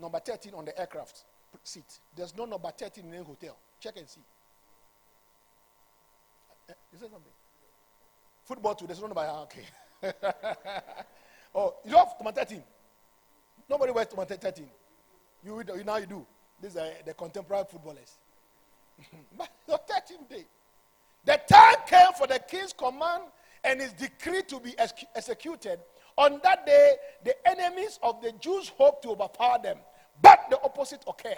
number 0.01 0.19
13 0.19 0.55
on 0.55 0.65
the 0.65 0.79
aircraft 0.79 1.25
seat. 1.63 1.99
There's 2.17 2.35
no 2.35 2.47
number 2.47 2.71
13 2.71 3.05
in 3.05 3.15
any 3.15 3.23
hotel. 3.23 3.57
Check 3.79 3.99
and 3.99 4.09
see. 4.09 4.21
Eh, 6.71 6.73
is 6.95 7.01
there 7.01 7.11
something? 7.11 7.33
Football 8.45 8.75
too, 8.75 8.87
there's 8.87 9.01
no 9.01 9.07
number. 9.07 9.21
Ah, 9.21 9.43
okay. 9.43 9.65
Oh, 11.55 11.75
you 11.85 11.95
have 11.97 12.15
number 12.19 12.33
13. 12.41 12.63
Nobody 13.69 13.93
wears 13.93 14.07
number 14.17 14.25
13. 14.25 14.67
You, 15.45 15.63
you 15.77 15.85
now 15.85 15.99
you 15.99 16.07
do. 16.07 16.27
These 16.63 16.79
are 16.79 16.89
the 17.05 17.13
contemporary 17.13 17.65
footballers. 17.71 18.17
But 19.37 19.49
the 19.67 19.75
13th 19.75 20.29
day, 20.29 20.45
the 21.25 21.41
time 21.49 21.77
came 21.87 22.13
for 22.19 22.27
the 22.27 22.39
king's 22.41 22.73
command 22.73 23.25
and 23.65 23.81
his 23.81 23.93
decree 23.93 24.43
to 24.43 24.61
be 24.61 24.77
ex- 24.79 25.05
executed. 25.15 25.79
On 26.17 26.41
that 26.43 26.67
day, 26.67 26.95
the 27.25 27.35
enemies 27.49 27.99
of 28.03 28.21
the 28.21 28.33
Jews 28.33 28.71
hoped 28.77 29.03
to 29.05 29.11
overpower 29.11 29.59
them, 29.63 29.79
but 30.21 30.41
the 30.51 30.61
opposite 30.63 31.05
occurred. 31.07 31.37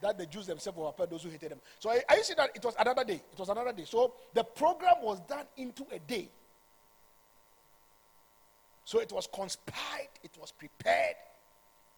That 0.00 0.16
the 0.16 0.26
Jews 0.26 0.46
themselves 0.46 0.78
overpowered 0.78 1.10
those 1.10 1.24
who 1.24 1.30
hated 1.30 1.50
them. 1.50 1.60
So 1.78 1.90
I, 1.90 2.02
I 2.08 2.22
see 2.22 2.34
that 2.36 2.50
it 2.54 2.64
was 2.64 2.74
another 2.78 3.04
day. 3.04 3.20
It 3.32 3.38
was 3.38 3.48
another 3.48 3.72
day. 3.72 3.84
So 3.84 4.14
the 4.32 4.44
program 4.44 4.96
was 5.02 5.20
done 5.20 5.44
into 5.56 5.84
a 5.92 5.98
day. 5.98 6.28
So 8.84 9.00
it 9.00 9.12
was 9.12 9.28
conspired, 9.30 10.08
it 10.22 10.30
was 10.40 10.50
prepared, 10.50 11.16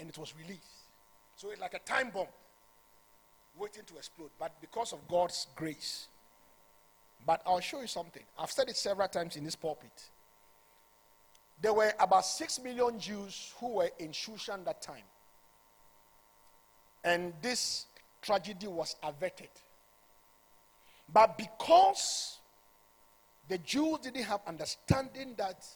and 0.01 0.09
it 0.09 0.19
was 0.19 0.35
released. 0.37 0.89
So 1.37 1.51
it's 1.51 1.61
like 1.61 1.75
a 1.75 1.79
time 1.79 2.11
bomb 2.11 2.27
waiting 3.59 3.83
to 3.87 3.97
explode, 3.97 4.31
but 4.39 4.53
because 4.61 4.93
of 4.93 5.07
God's 5.09 5.47
grace. 5.55 6.09
But 7.27 7.43
I'll 7.47 7.61
show 7.61 7.81
you 7.81 7.87
something. 7.87 8.23
I've 8.39 8.51
said 8.51 8.69
it 8.69 8.77
several 8.77 9.09
times 9.09 9.37
in 9.37 9.45
this 9.45 9.57
pulpit. 9.57 10.09
There 11.61 11.75
were 11.75 11.93
about 12.01 12.25
six 12.25 12.59
million 12.59 12.99
Jews 12.99 13.53
who 13.59 13.75
were 13.75 13.91
in 13.99 14.11
Shushan 14.13 14.65
that 14.65 14.81
time. 14.81 15.05
And 17.05 17.35
this 17.43 17.87
tragedy 18.23 18.67
was 18.67 18.97
averted. 19.03 19.51
But 21.13 21.37
because 21.37 22.39
the 23.49 23.59
Jews 23.59 23.99
didn't 23.99 24.23
have 24.23 24.41
understanding 24.47 25.35
that 25.37 25.67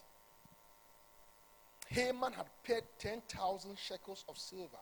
Haman 1.88 2.33
had 2.33 2.47
paid 2.62 2.83
10,000 2.99 3.78
shekels 3.78 4.25
of 4.28 4.38
silver 4.38 4.78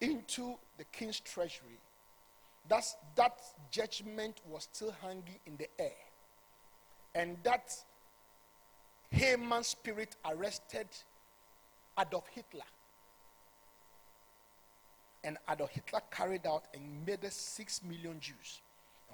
into 0.00 0.56
the 0.78 0.84
king's 0.92 1.20
treasury, 1.20 1.78
that's, 2.68 2.96
that 3.16 3.40
judgment 3.70 4.40
was 4.48 4.68
still 4.72 4.94
hanging 5.02 5.38
in 5.46 5.56
the 5.56 5.68
air. 5.78 5.90
And 7.14 7.36
that 7.44 7.72
Haman's 9.10 9.68
spirit 9.68 10.16
arrested 10.28 10.88
Adolf 11.98 12.26
Hitler. 12.28 12.64
And 15.22 15.38
Adolf 15.50 15.70
Hitler 15.70 16.00
carried 16.10 16.46
out 16.46 16.64
and 16.74 17.06
murdered 17.06 17.32
six 17.32 17.80
million 17.82 18.18
Jews. 18.20 18.60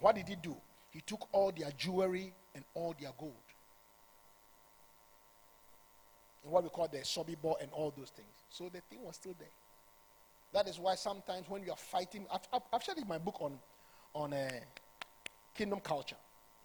What 0.01 0.17
did 0.17 0.29
he 0.29 0.37
do? 0.37 0.57
He 0.91 1.01
took 1.03 1.29
all 1.33 1.53
their 1.53 1.71
jewelry 1.77 2.33
and 2.55 2.65
all 2.75 2.95
their 2.99 3.13
gold. 3.19 3.35
And 6.43 6.53
what 6.53 6.65
we 6.65 6.71
call 6.71 6.89
the 6.89 6.99
Sobibor 6.99 7.61
and 7.61 7.71
all 7.73 7.93
those 7.97 8.11
things. 8.11 8.29
So 8.49 8.65
the 8.65 8.81
thing 8.89 9.05
was 9.05 9.17
still 9.17 9.35
there. 9.39 9.49
That 10.53 10.69
is 10.69 10.79
why 10.79 10.97
sometimes 10.97 11.49
when 11.49 11.63
you 11.63 11.71
are 11.71 11.77
fighting, 11.77 12.27
I've, 12.33 12.47
I've, 12.53 12.63
I've 12.73 12.83
shared 12.83 12.99
in 12.99 13.07
my 13.07 13.19
book 13.19 13.41
on, 13.41 13.59
on 14.15 14.33
uh, 14.33 14.51
kingdom 15.55 15.81
culture 15.81 16.17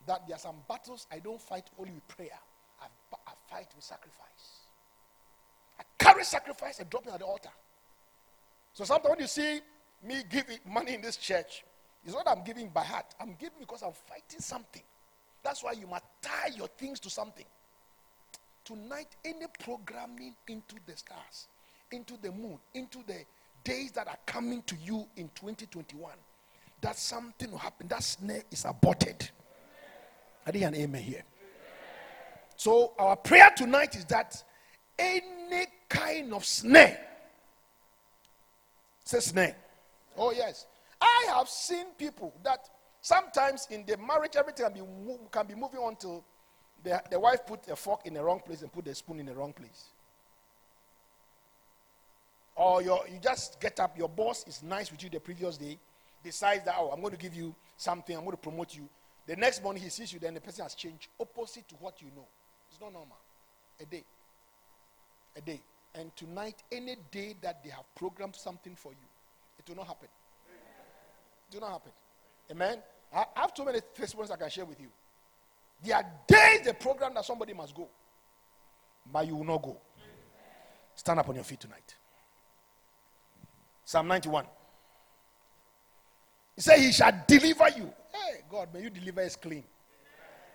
that 0.08 0.28
there 0.28 0.36
are 0.36 0.40
some 0.40 0.56
battles 0.68 1.08
I 1.12 1.20
don't 1.20 1.42
fight 1.42 1.66
only 1.78 1.92
with 1.92 2.08
prayer, 2.08 2.40
I, 2.82 2.86
I 3.28 3.32
fight 3.50 3.68
with 3.76 3.84
sacrifice. 3.84 4.66
I 5.80 5.84
carry 6.00 6.24
sacrifice 6.24 6.80
and 6.80 6.90
drop 6.90 7.06
it 7.08 7.14
at 7.14 7.20
the 7.20 7.26
altar. 7.26 7.50
So 8.74 8.84
sometimes 8.84 9.10
when 9.10 9.20
you 9.20 9.28
see 9.28 9.62
me 10.04 10.24
giving 10.30 10.60
money 10.66 10.94
in 10.94 11.02
this 11.02 11.18
church, 11.18 11.64
it's 12.06 12.14
not 12.14 12.28
I'm 12.28 12.44
giving 12.44 12.70
by 12.70 12.84
heart. 12.84 13.16
I'm 13.20 13.36
giving 13.40 13.60
because 13.60 13.82
I'm 13.82 13.94
fighting 13.94 14.40
something. 14.40 14.84
That's 15.44 15.64
why 15.64 15.72
you 15.74 15.88
must 15.88 16.04
tie 16.22 16.52
your 16.56 16.68
things 16.68 17.00
to 17.02 17.10
something. 17.10 17.46
Tonight, 18.64 19.16
any 19.24 19.46
programming 19.60 20.36
into 20.48 20.76
the 20.86 20.98
stars, 20.98 21.48
into 21.92 22.16
the 22.22 22.32
moon, 22.32 22.58
into 22.74 23.00
the 23.06 23.24
days 23.66 23.92
that 23.92 24.08
are 24.08 24.18
coming 24.26 24.62
to 24.64 24.76
you 24.82 25.06
in 25.18 25.30
2021, 25.36 26.14
that 26.80 26.98
something 26.98 27.52
will 27.52 27.58
happen. 27.58 27.90
That 27.90 28.04
snare 28.04 28.44
is 28.50 28.64
aborted. 28.64 29.30
I 30.48 30.52
did 30.52 30.64
an 30.64 30.76
amen 30.76 31.02
here. 31.02 31.24
So, 32.56 32.94
our 32.98 33.18
prayer 33.18 33.52
tonight 33.58 33.98
is 33.98 34.06
that 34.06 34.42
any 34.98 35.66
kind 35.90 36.34
of 36.34 36.46
snare 36.46 37.06
Say 39.06 39.20
snare. 39.20 39.56
Oh, 40.18 40.32
yes. 40.32 40.66
I 41.00 41.28
have 41.36 41.48
seen 41.48 41.88
people 41.98 42.34
that 42.44 42.68
sometimes 43.02 43.68
in 43.70 43.86
the 43.86 43.98
marriage, 43.98 44.36
everything 44.36 44.66
can 44.66 44.74
be, 44.74 44.82
can 45.32 45.46
be 45.46 45.54
moving 45.54 45.80
on 45.80 45.96
till 45.96 46.26
the, 46.84 47.02
the 47.12 47.20
wife 47.20 47.46
put 47.46 47.68
a 47.70 47.76
fork 47.76 48.02
in 48.06 48.16
the 48.16 48.24
wrong 48.24 48.40
place 48.40 48.64
and 48.64 48.72
put 48.72 48.86
the 48.86 48.96
spoon 48.96 49.20
in 49.20 49.28
the 49.28 49.36
wrong 49.36 49.54
place. 49.54 49.90
Or 52.56 52.82
you 52.82 52.98
you 53.12 53.20
just 53.22 53.60
get 53.60 53.80
up, 53.80 53.98
your 53.98 54.10
boss 54.10 54.46
is 54.48 54.64
nice 54.64 54.92
with 54.92 55.04
you 55.04 55.10
the 55.10 55.20
previous 55.20 55.58
day, 55.58 55.78
decides 56.24 56.64
that, 56.66 56.76
oh, 56.78 56.90
I'm 56.92 57.02
going 57.02 57.12
to 57.12 57.20
give 57.20 57.36
you 57.36 57.54
something, 57.78 58.16
I'm 58.16 58.24
going 58.24 58.36
to 58.36 58.42
promote 58.42 58.76
you. 58.76 58.88
The 59.28 59.36
next 59.36 59.64
morning 59.64 59.84
he 59.84 59.90
sees 59.90 60.14
you, 60.14 60.20
then 60.20 60.34
the 60.34 60.42
person 60.42 60.64
has 60.64 60.76
changed 60.76 61.08
opposite 61.20 61.68
to 61.70 61.76
what 61.76 62.02
you 62.02 62.08
know. 62.16 62.26
It's 62.72 62.80
not 62.80 62.94
normal. 62.94 63.18
A 63.82 63.86
day. 63.86 64.04
A 65.36 65.42
day. 65.42 65.62
And 65.96 66.16
tonight, 66.16 66.56
any 66.72 66.96
day 67.12 67.36
that 67.42 67.64
they 67.64 67.70
have 67.70 67.86
programmed 67.96 68.36
something 68.36 68.76
for 68.76 68.92
you, 68.92 69.08
it 69.58 69.68
will 69.68 69.78
not 69.78 69.88
happen. 69.88 70.10
It 71.50 71.56
will 71.56 71.62
not 71.62 71.72
happen. 71.72 71.92
Amen. 72.52 72.80
I 73.14 73.26
have 73.36 73.54
too 73.54 73.66
many 73.66 73.80
testimonies 73.94 74.32
I 74.32 74.36
can 74.36 74.50
share 74.50 74.66
with 74.66 74.80
you. 74.80 74.90
There 75.84 75.96
are 75.96 76.06
days 76.28 76.66
the 76.66 76.74
program 76.74 77.14
that 77.16 77.26
somebody 77.26 77.54
must 77.54 77.76
go, 77.76 77.88
but 79.12 79.28
you 79.28 79.36
will 79.36 79.46
not 79.46 79.62
go. 79.62 79.78
Stand 80.96 81.20
up 81.20 81.30
on 81.30 81.36
your 81.36 81.44
feet 81.44 81.60
tonight. 81.60 81.96
Psalm 83.86 84.08
91. 84.08 84.46
He 86.56 86.62
said, 86.62 86.80
He 86.80 86.92
shall 86.92 87.12
deliver 87.28 87.70
you. 87.70 87.94
Hey, 88.12 88.42
God, 88.50 88.70
may 88.74 88.82
you 88.82 88.90
deliver 88.90 89.22
us 89.22 89.36
clean. 89.36 89.64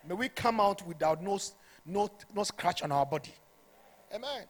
May 0.07 0.15
we 0.15 0.29
come 0.29 0.61
out 0.61 0.87
without 0.87 1.23
no, 1.23 1.39
no, 1.87 2.11
no 2.35 2.43
scratch 2.43 2.83
on 2.83 2.91
our 2.91 3.07
body. 3.07 3.33
Amen. 4.13 4.45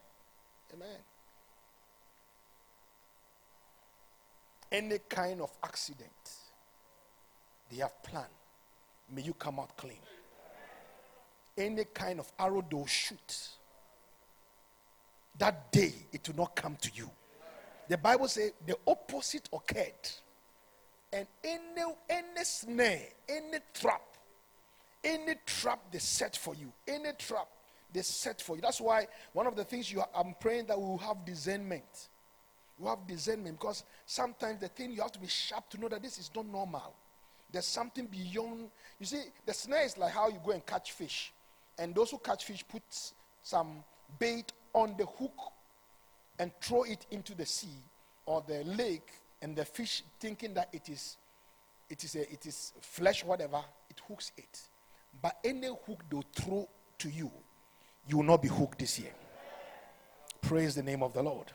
Amen. 0.73 0.89
Any 4.73 4.99
kind 5.09 5.41
of 5.41 5.51
accident 5.63 6.11
they 7.71 7.79
have 7.79 8.03
planned, 8.03 8.27
may 9.13 9.23
you 9.23 9.35
come 9.35 9.59
out 9.59 9.77
clean. 9.77 9.99
Any 11.59 11.85
kind 11.93 12.21
of 12.21 12.33
arrow 12.39 12.65
they'll 12.71 12.87
shoot, 12.87 13.49
that 15.39 15.71
day 15.73 15.93
it 16.13 16.27
will 16.29 16.37
not 16.37 16.57
come 16.57 16.77
to 16.81 16.91
you. 16.95 17.11
The 17.91 17.99
Bible 17.99 18.29
says 18.29 18.53
the 18.65 18.77
opposite 18.87 19.49
occurred. 19.53 20.09
And 21.13 21.27
any, 21.43 21.83
any 22.09 22.45
snare, 22.45 23.03
any 23.29 23.59
trap, 23.75 24.03
any 25.03 25.35
trap 25.45 25.81
they 25.91 25.99
set 25.99 26.37
for 26.37 26.55
you, 26.55 26.73
any 26.87 27.11
trap 27.19 27.49
they 27.93 28.03
set 28.03 28.41
for 28.41 28.55
you. 28.55 28.63
That's 28.63 28.81
why 28.81 29.09
one 29.33 29.49
of 29.49 29.57
the 29.57 29.65
things 29.65 29.91
you 29.91 30.05
I'm 30.15 30.37
praying 30.39 30.67
that 30.67 30.79
we 30.79 30.87
will 30.87 30.99
have 30.99 31.25
discernment. 31.25 32.09
We 32.79 32.87
have 32.87 33.05
discernment 33.09 33.59
because 33.59 33.83
sometimes 34.07 34.61
the 34.61 34.69
thing 34.69 34.93
you 34.93 35.03
have 35.03 35.11
to 35.11 35.19
be 35.19 35.27
sharp 35.27 35.69
to 35.71 35.81
know 35.81 35.89
that 35.89 36.01
this 36.01 36.17
is 36.17 36.31
not 36.33 36.47
normal. 36.47 36.95
There's 37.51 37.67
something 37.67 38.07
beyond. 38.07 38.71
You 39.01 39.07
see, 39.07 39.23
the 39.45 39.53
snare 39.53 39.85
is 39.85 39.99
like 39.99 40.13
how 40.13 40.29
you 40.29 40.39
go 40.45 40.53
and 40.53 40.65
catch 40.65 40.93
fish, 40.93 41.33
and 41.77 41.93
those 41.93 42.13
who 42.13 42.19
catch 42.19 42.45
fish 42.45 42.65
put 42.69 42.85
some 43.43 43.83
bait 44.21 44.53
on 44.75 44.95
the 44.97 45.07
hook 45.07 45.35
and 46.41 46.51
throw 46.61 46.83
it 46.83 47.07
into 47.13 47.37
the 47.37 47.47
sea 47.47 47.69
or 48.27 48.43
the 48.49 48.65
lake, 48.65 49.13
and 49.43 49.55
the 49.55 49.65
fish 49.65 50.03
thinking 50.19 50.55
that 50.55 50.69
it 50.73 50.89
is, 50.89 51.17
it 51.89 52.03
is 52.03 52.17
a, 52.17 52.33
it 52.33 52.45
is 52.47 52.73
flesh, 52.81 53.25
whatever, 53.25 53.63
it 53.89 54.01
hooks 54.09 54.33
it. 54.37 54.61
But 55.23 55.39
any 55.45 55.69
hook 55.69 56.03
they 56.11 56.21
throw 56.35 56.69
to 56.99 57.09
you 57.09 57.31
you 58.11 58.17
will 58.17 58.25
not 58.25 58.43
be 58.43 58.49
hooked 58.49 58.79
this 58.79 58.99
year. 58.99 59.13
Praise 60.43 60.75
the 60.75 60.83
name 60.83 61.03
of 61.03 61.13
the 61.13 61.23
Lord. 61.23 61.47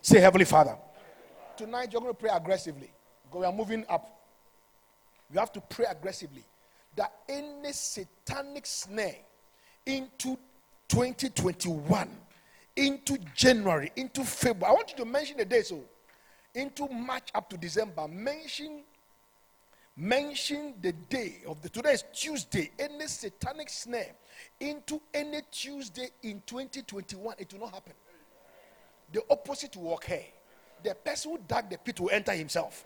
Say, 0.00 0.20
Heavenly 0.20 0.44
Father, 0.44 0.76
tonight 1.56 1.92
you're 1.92 2.00
going 2.00 2.14
to 2.14 2.18
pray 2.18 2.30
aggressively. 2.30 2.90
Because 3.24 3.40
we 3.40 3.46
are 3.46 3.52
moving 3.52 3.84
up. 3.88 4.20
You 5.30 5.38
have 5.38 5.52
to 5.52 5.60
pray 5.60 5.84
aggressively 5.90 6.44
that 6.96 7.12
any 7.28 7.72
satanic 7.72 8.64
snare 8.64 9.16
into 9.84 10.38
2021, 10.88 12.08
into 12.78 13.18
January, 13.34 13.90
into 13.96 14.24
February, 14.24 14.70
I 14.70 14.72
want 14.72 14.90
you 14.90 14.96
to 14.98 15.04
mention 15.04 15.36
the 15.36 15.44
day 15.44 15.62
so 15.62 15.76
oh. 15.76 15.84
into 16.54 16.88
March 16.88 17.30
up 17.34 17.50
to 17.50 17.56
December, 17.56 18.06
mention 18.08 18.82
mention 19.96 20.74
the 20.80 20.92
day 20.92 21.38
of 21.48 21.60
the 21.60 21.68
today 21.68 21.90
is 21.90 22.04
Tuesday, 22.14 22.70
any 22.78 23.08
satanic 23.08 23.68
snare 23.68 24.14
into 24.60 25.02
any 25.12 25.40
Tuesday 25.50 26.08
in 26.22 26.40
2021, 26.46 27.34
it 27.38 27.52
will 27.52 27.60
not 27.60 27.74
happen. 27.74 27.92
The 29.12 29.22
opposite 29.28 29.76
will 29.76 29.94
occur. 29.94 30.22
The 30.84 30.94
person 30.94 31.32
who 31.32 31.38
dug 31.48 31.68
the 31.68 31.78
pit 31.78 31.98
will 31.98 32.10
enter 32.10 32.32
himself. 32.32 32.84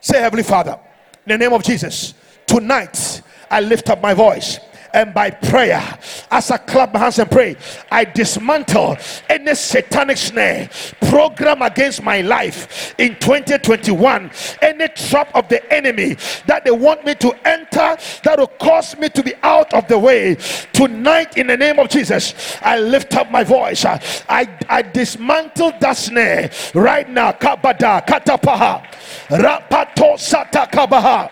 Say, 0.00 0.20
Heavenly 0.20 0.44
Father, 0.44 0.80
in 1.26 1.32
the 1.32 1.38
name 1.38 1.52
of 1.52 1.62
Jesus, 1.62 2.14
tonight 2.46 3.20
I 3.50 3.60
lift 3.60 3.90
up 3.90 4.00
my 4.00 4.14
voice 4.14 4.58
and 4.94 5.12
by 5.12 5.30
prayer, 5.30 5.82
as 6.30 6.50
I 6.52 6.56
clap 6.56 6.94
my 6.94 7.00
hands 7.00 7.18
and 7.18 7.28
pray, 7.30 7.56
I 7.90 8.04
dismantle 8.04 8.96
any 9.28 9.54
satanic 9.56 10.16
snare 10.16 10.70
program 11.08 11.62
against 11.62 12.02
my 12.02 12.20
life 12.20 12.94
in 12.98 13.16
2021. 13.16 14.30
Any 14.62 14.88
trap 14.88 15.34
of 15.34 15.48
the 15.48 15.60
enemy 15.72 16.16
that 16.46 16.64
they 16.64 16.70
want 16.70 17.04
me 17.04 17.16
to 17.16 17.32
enter 17.46 17.96
that 18.22 18.38
will 18.38 18.46
cause 18.46 18.96
me 18.96 19.08
to 19.10 19.22
be 19.22 19.34
out 19.42 19.74
of 19.74 19.88
the 19.88 19.98
way. 19.98 20.36
Tonight, 20.72 21.36
in 21.36 21.48
the 21.48 21.56
name 21.56 21.80
of 21.80 21.88
Jesus, 21.88 22.56
I 22.62 22.78
lift 22.78 23.16
up 23.16 23.30
my 23.32 23.42
voice. 23.42 23.84
I, 23.84 24.48
I 24.68 24.82
dismantle 24.82 25.72
that 25.80 25.96
snare 25.96 26.50
right 26.72 27.10
now. 27.10 27.32
Kabada, 27.32 28.06
katapaha, 28.06 28.86
rapato 29.28 30.14
satakabaha. 30.14 31.30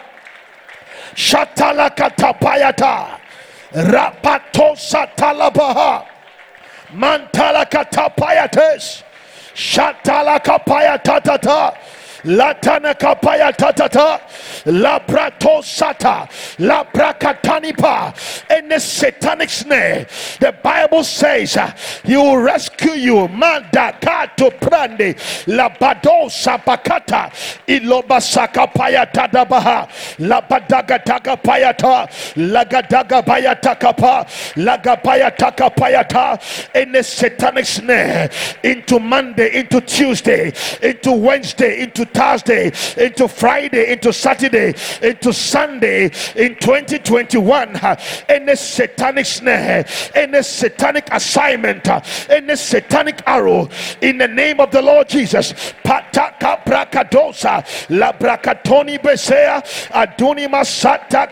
Shatala 1.15 1.95
katapayata. 1.95 3.22
Rapatosa 3.75 5.07
talabaha. 5.17 6.05
Mantala 6.95 7.65
katapayates. 7.65 9.03
Shatala 9.55 10.41
kapaya 10.41 10.99
tatata. 10.99 11.73
Latana 12.25 12.95
kapaya 12.95 13.53
tatata. 13.53 14.21
La 14.67 14.99
brato 15.01 15.63
sata. 15.63 16.29
La 16.59 16.85
brakatanipa. 16.85 18.15
Any 18.51 18.79
satanic 18.79 19.51
snare. 19.51 20.07
The 20.41 20.53
Bible 20.63 21.05
says 21.05 21.57
uh, 21.57 21.73
he 22.05 22.17
will 22.17 22.39
rescue 22.39 22.93
you. 22.93 23.29
Manda 23.29 23.97
kato 24.01 24.51
prande. 24.51 25.17
La 25.49 25.69
bado 25.69 26.29
sapakata. 26.29 27.33
Ilobasaka 27.67 28.73
paya 28.73 29.07
tadabaha. 29.13 29.89
La 30.21 30.41
badaga 30.41 31.43
payata. 31.43 32.09
Lagadaga. 32.37 33.23
Lagapaya 34.57 35.37
satanic 37.03 37.67
snare 37.67 38.31
into 38.63 38.99
Monday, 38.99 39.59
into 39.59 39.81
Tuesday, 39.81 40.53
into 40.83 41.13
Wednesday, 41.13 41.83
into 41.83 42.05
Thursday, 42.13 42.67
into 42.97 43.29
Friday, 43.29 43.93
into 43.93 44.13
Saturday, 44.13 44.75
into 45.03 45.33
Sunday 45.33 46.05
in 46.37 46.57
2021. 46.57 47.77
uh, 47.77 47.97
Any 48.29 48.57
satanic 48.57 49.27
snare, 49.27 49.85
any 50.15 50.43
satanic 50.43 51.09
assignment, 51.13 51.87
any 52.31 52.57
satanic 52.57 53.23
arrow 53.27 53.69
in 54.01 54.19
the 54.19 54.29
name 54.29 54.61
of 54.61 54.71
the 54.71 54.83
Lord 54.83 55.09
Jesus. 55.09 55.53
Pataka 55.85 56.63
brakadosa, 56.65 57.65
la 57.91 58.13
brakatoni 58.13 58.99
besea, 58.99 59.63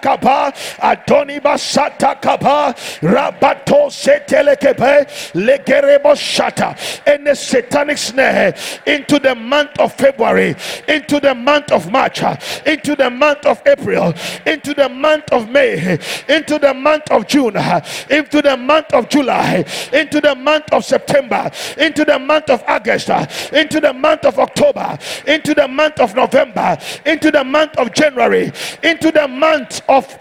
kaba, 0.01 0.53
adoni 0.79 1.41
masata 1.41 2.21
kaba, 2.21 2.75
rabato 3.01 3.91
setelekebe, 3.91 5.07
legerebo 5.35 6.15
shata. 6.15 6.77
Any 7.07 7.35
satanic 7.35 7.99
snare 7.99 8.55
into 8.87 9.19
the 9.19 9.35
month 9.35 9.79
of 9.79 9.93
February, 9.95 10.55
into 10.89 11.21
the 11.21 11.35
month 11.35 11.73
of 11.73 11.91
March, 11.91 12.23
uh, 12.23 12.37
into 12.67 12.97
the 12.97 13.11
month 13.11 13.47
of 13.47 13.63
April, 13.67 14.15
into 14.47 14.75
the 14.75 14.89
month 14.89 15.31
of 15.33 15.49
May, 15.49 15.99
into 16.29 16.59
the 16.59 16.75
month 16.75 17.11
of 17.11 17.27
June, 17.27 17.57
uh, 17.57 17.81
into 18.11 18.43
the 18.43 18.57
month 18.57 18.93
of 18.93 19.09
July, 19.09 19.65
into 19.93 20.21
the 20.21 20.35
month 20.35 20.73
of 20.73 20.85
September, 20.85 21.51
into 21.79 22.05
the 22.05 22.19
month 22.19 22.51
of 22.51 22.63
August, 22.67 23.11
uh, 23.11 23.27
into 23.53 23.81
the 23.81 23.93
month 23.93 24.25
of 24.25 24.39
October, 24.39 24.99
into 25.27 25.55
the 25.55 25.69
month 25.69 26.01
of 26.01 26.15
November, 26.15 26.79
into 27.07 27.31
the 27.31 27.45
month 27.45 27.77
of 27.77 27.93
January, 27.93 28.53
into 28.83 29.11
the 29.11 29.29
month 29.29 29.83
of 29.89 30.19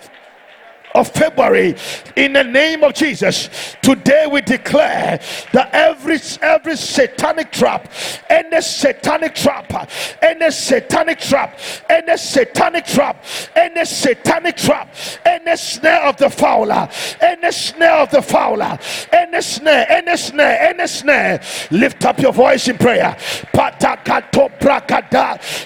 of 0.95 1.09
February 1.09 1.75
in 2.15 2.33
the 2.33 2.43
name 2.43 2.83
of 2.83 2.93
Jesus. 2.93 3.49
Today 3.81 4.27
we 4.31 4.41
declare 4.41 5.19
that 5.53 5.69
every 5.73 6.17
every 6.41 6.75
satanic 6.75 7.51
trap, 7.51 7.91
any 8.29 8.61
satanic 8.61 9.35
trap, 9.35 9.89
any 10.21 10.51
satanic 10.51 11.19
trap, 11.19 11.59
any 11.89 12.17
satanic 12.17 12.85
trap, 12.85 13.23
any 13.55 13.85
satanic 13.85 14.55
trap, 14.57 14.93
any 15.25 15.55
snare 15.57 16.01
of 16.01 16.17
the 16.17 16.29
fowler, 16.29 16.89
any 17.21 17.51
snare 17.51 17.97
of 17.97 18.11
the 18.11 18.21
fowler, 18.21 18.77
any 19.11 19.41
snare, 19.41 19.85
any 19.89 20.17
snare, 20.17 20.59
any 20.61 20.87
snare. 20.87 21.41
Lift 21.71 22.05
up 22.05 22.19
your 22.19 22.33
voice 22.33 22.67
in 22.67 22.77
prayer. 22.77 23.15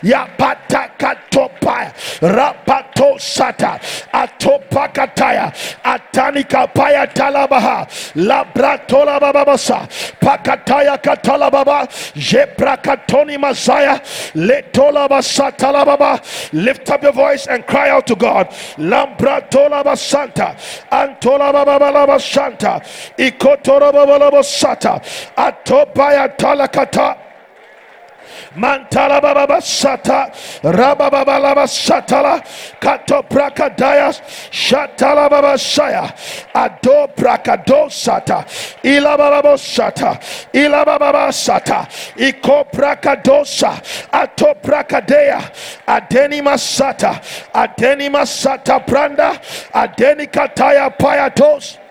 Ya 0.03 0.27
atopakataya 5.13 5.53
atanika 5.83 6.67
paya 6.73 7.07
talabaha. 7.07 7.87
Labratola 8.15 9.19
bababasa 9.19 9.87
pakataya 10.19 10.97
katalababa. 11.01 11.87
Jebrakatoni 12.15 13.37
masaya 13.37 14.01
letola 14.35 15.07
basata 15.09 15.71
baba 15.85 16.21
lift 16.53 16.89
up 16.89 17.03
your 17.03 17.11
voice 17.13 17.47
and 17.47 17.65
cry 17.67 17.89
out 17.89 18.07
to 18.07 18.15
God. 18.15 18.47
Lambratola 18.77 19.83
basanta. 19.83 20.55
Antola 20.91 21.51
bababa 21.53 22.19
santa 22.19 22.81
ikotora 23.17 23.91
bababa 23.91 24.43
sata 24.43 25.01
atopaya 25.35 26.35
talakata 26.37 27.17
Mantala 28.55 29.19
baba 29.19 29.59
sata, 29.61 30.31
rababa 30.63 31.25
baba 31.25 31.65
kato 32.79 33.23
prakadaya, 33.23 34.13
shatala 34.51 35.27
baba 35.29 35.57
saya, 35.57 36.13
ado 36.53 37.07
prakado 37.15 37.89
sata, 37.89 38.45
ila 38.83 39.17
baba 39.17 39.57
sata, 39.57 40.19
ila 40.53 40.85
baba 40.85 41.31
iko 42.17 42.65
prakadosa, 42.71 43.81
ato 44.11 44.53
prakadea, 44.61 45.41
adeni 45.87 46.41
masata, 46.41 47.21
adeni 47.53 48.09
masata 48.09 48.79
pranda, 48.85 49.41
adeni 49.73 50.27
kataya 50.27 50.95
payatos. 50.95 51.82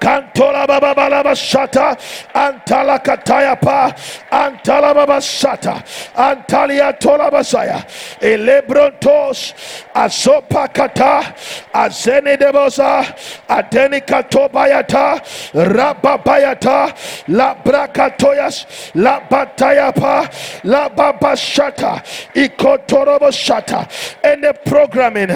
Kantola 0.00 0.66
baba 0.66 0.94
balaba 0.94 1.34
shata, 1.34 1.94
antala 2.34 2.98
kataya 3.04 3.60
pa, 3.60 3.94
antala 4.32 4.94
baba 4.94 5.20
shata, 5.20 5.84
antalia 6.16 6.98
tola 6.98 7.30
basaya, 7.30 7.84
elebrontos, 8.18 9.52
asopa 9.94 10.72
kata, 10.72 11.34
azene 11.74 12.38
debosa, 12.38 13.04
adeni 13.46 14.00
katobayata, 14.00 15.20
rababayata, 15.52 17.28
la 17.28 17.54
brakatoyas, 17.56 18.94
la 18.94 19.20
bataya 19.20 19.94
pa, 19.94 20.26
la 20.64 20.88
baba 20.88 21.36
shata, 21.36 22.02
ikotorobo 22.34 23.30
shata, 23.30 23.86
and 24.24 24.44
the 24.44 24.54
programming 24.64 25.28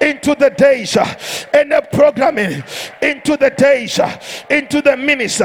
into 0.00 0.34
the 0.36 0.48
days, 0.56 0.96
and 1.52 1.70
the 1.70 1.86
programming 1.92 2.64
into 3.02 3.36
the 3.36 3.50
days, 3.50 4.00
into 4.50 4.80
the 4.82 4.96
minutes, 4.96 5.40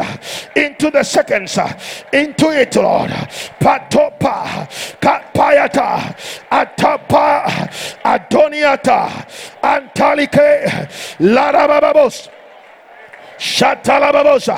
into 0.56 0.90
the 0.92 1.04
seconds, 1.04 1.58
into 2.14 2.50
it, 2.50 2.76
Lord. 2.76 3.10
Patopa, 3.60 4.68
Kapayata, 5.00 6.16
Atapa, 6.50 7.46
Adoniata, 8.04 9.10
Antalike, 9.62 10.90
Larababos. 11.20 12.30
Shatalababosa, 13.42 14.56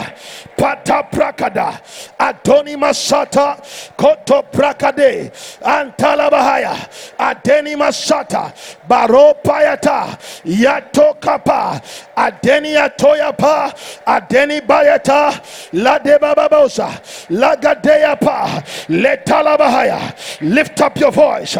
Pata 0.57 1.07
Prakada, 1.11 1.81
Adoni 2.19 2.75
Masata, 2.75 3.57
Koto 3.97 4.41
Prakade, 4.43 5.31
Antalabahaya, 5.61 6.75
Adeni 7.17 7.75
Masata, 7.75 8.53
Baro 8.87 9.33
Payata, 9.43 10.17
Yato 10.45 11.19
Kapa, 11.19 11.81
Adeni 12.17 12.75
Atoyapa, 12.75 13.73
Adeni 14.05 14.61
Bayata, 14.61 15.41
Lade 15.73 16.19
Bababosa, 16.19 16.89
Lagadeapa, 17.29 18.63
Letalabahaya. 18.87 20.41
Lift 20.41 20.81
up 20.81 20.97
your 20.97 21.11
voice. 21.11 21.57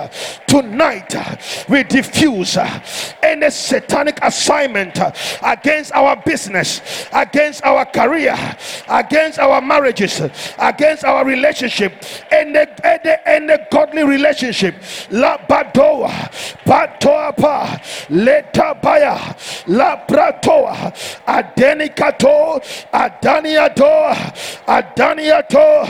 Tonight 0.48 1.16
we 1.68 1.84
diffuse 1.84 2.58
any 3.22 3.50
satanic 3.50 4.20
assignment 4.22 5.00
against 5.42 5.92
our 5.94 6.16
business 6.18 6.82
against 7.14 7.64
our 7.64 7.86
career, 7.86 8.36
against 8.90 9.40
our 9.40 9.62
marriages, 9.62 10.22
against 10.60 11.04
our 11.04 11.26
relationship, 11.26 11.94
and 12.32 12.56
the, 12.56 12.86
and 12.86 13.02
the, 13.04 13.30
and 13.30 13.50
the 13.50 13.68
godly 13.72 14.04
relationship. 14.04 14.76
La 15.12 15.38
badoa, 15.38 16.10
patoapa, 16.66 17.82
letabaya, 18.10 19.18
la 19.68 19.98
bratoa, 20.08 20.94
adenikato, 21.28 22.62
adaniato, 22.92 24.14
adaniato, 24.68 25.86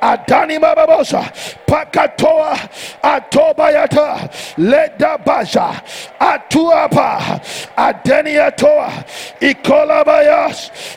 adanimababosa, 0.00 1.22
pakatoa, 1.66 2.56
atobayata, 3.02 4.30
ledabaja, 4.58 5.82
atuapa, 6.20 7.40
adeniatoa, 7.76 8.92
ikolabaya. 9.40 10.52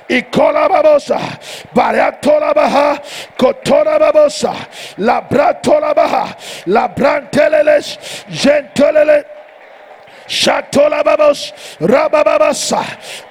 Ikola 0.07 0.69
babosa, 0.69 1.34
Bariatola 1.73 2.53
baha, 2.53 3.01
Kotora 3.37 3.99
babosa, 3.99 4.53
Labratola 4.97 5.93
baha, 5.95 6.35
Labranteles, 6.67 7.97
Gentelele. 8.29 9.25
Shatola 10.27 11.03
babos, 11.03 11.53
rabababasa, 11.79 12.81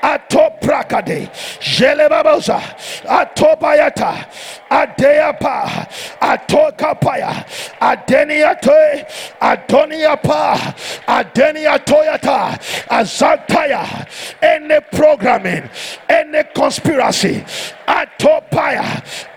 atoprakade, 0.01 1.29
jelebabosa, 1.61 2.61
atobayata, 3.05 4.15
Adeapa, 4.75 5.87
Atokapaya, 6.21 7.47
Adeniate, 7.81 9.07
Adoniapa, 9.41 10.57
Adeniatoyata, 11.07 12.59
Azataya, 12.89 13.85
any 14.43 14.81
programming, 14.91 15.71
any 16.09 16.43
conspiracy, 16.53 17.45
Atopaya, 17.87 18.83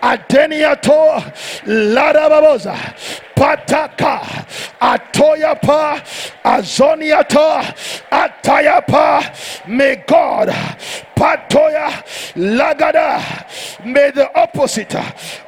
Adeniato, 0.02 1.20
Ladababoza, 1.66 2.74
Pataka, 3.36 4.18
Atoyapa, 4.80 6.02
Azoniata, 6.44 7.62
Atayapa, 8.10 9.68
may 9.68 10.02
God, 10.04 10.48
Patoya, 11.14 11.90
Lagada, 12.34 13.84
may 13.84 14.10
the 14.12 14.30
opposite, 14.38 14.94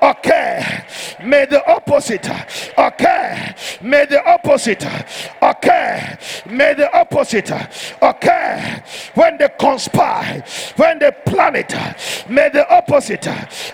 okay, 0.03 0.85
may 1.23 1.47
the 1.47 1.65
opposite, 1.71 2.29
okay, 2.79 3.55
may 3.83 4.05
the 4.07 4.23
opposite, 4.25 4.85
okay, 5.43 6.19
may 6.47 6.75
the 6.75 6.91
opposite, 6.97 7.51
okay, 8.03 8.83
when 9.15 9.39
they 9.39 9.49
conspire, 9.59 10.43
when 10.77 10.99
they 10.99 11.11
plan 11.27 11.57
it, 11.57 11.75
may 12.29 12.49
the 12.49 12.69
opposite, 12.71 13.27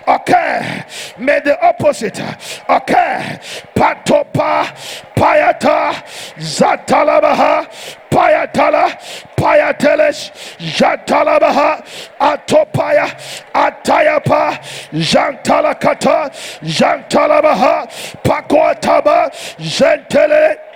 okay, 0.07 0.85
may 1.17 1.39
the 1.39 1.57
opposite, 1.65 2.19
okay, 2.69 3.39
Patopa, 3.75 5.13
Payata, 5.17 5.93
Zatalabaha, 6.37 7.65
Payatala, 8.11 8.85
Payateles, 9.35 10.31
Jatalabaha, 10.77 11.83
Atopaya, 12.19 13.07
Atayapa, 13.53 14.59
Jantalakata, 14.93 16.29
Jantalabaha, 16.61 17.87
Pakoataba, 18.23 19.31
Zentele. 19.59 20.66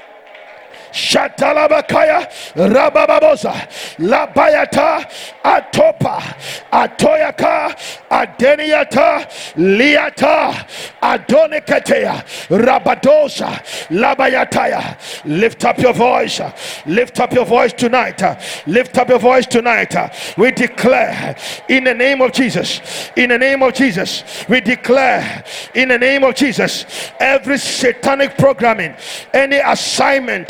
Shatalabakaya 0.91 2.27
Rabababosa 2.55 3.53
Labayata 3.97 5.05
Atopa 5.43 6.19
Atoyaka 6.71 7.75
Adeniata 8.09 9.27
Liata 9.55 10.53
Adonikatea 11.01 12.23
Rabadosa 12.49 13.49
Labayataya. 13.89 14.97
Lift 15.25 15.65
up 15.65 15.77
your 15.79 15.93
voice 15.93 16.41
Lift 16.85 17.19
up 17.19 17.33
your 17.33 17.45
voice 17.45 17.73
tonight 17.73 18.21
Lift 18.67 18.97
up 18.97 19.09
your 19.09 19.19
voice 19.19 19.45
tonight. 19.45 19.95
We 20.37 20.51
declare 20.51 21.35
in 21.69 21.83
the 21.85 21.93
name 21.93 22.21
of 22.21 22.31
Jesus 22.31 22.81
in 23.15 23.29
the 23.29 23.37
name 23.37 23.63
of 23.63 23.73
Jesus 23.73 24.23
we 24.49 24.61
declare 24.61 25.43
in 25.75 25.89
the 25.89 25.97
name 25.97 26.23
of 26.23 26.35
Jesus 26.35 26.85
every 27.19 27.57
satanic 27.57 28.37
programming 28.37 28.95
any 29.33 29.57
assignment 29.57 30.49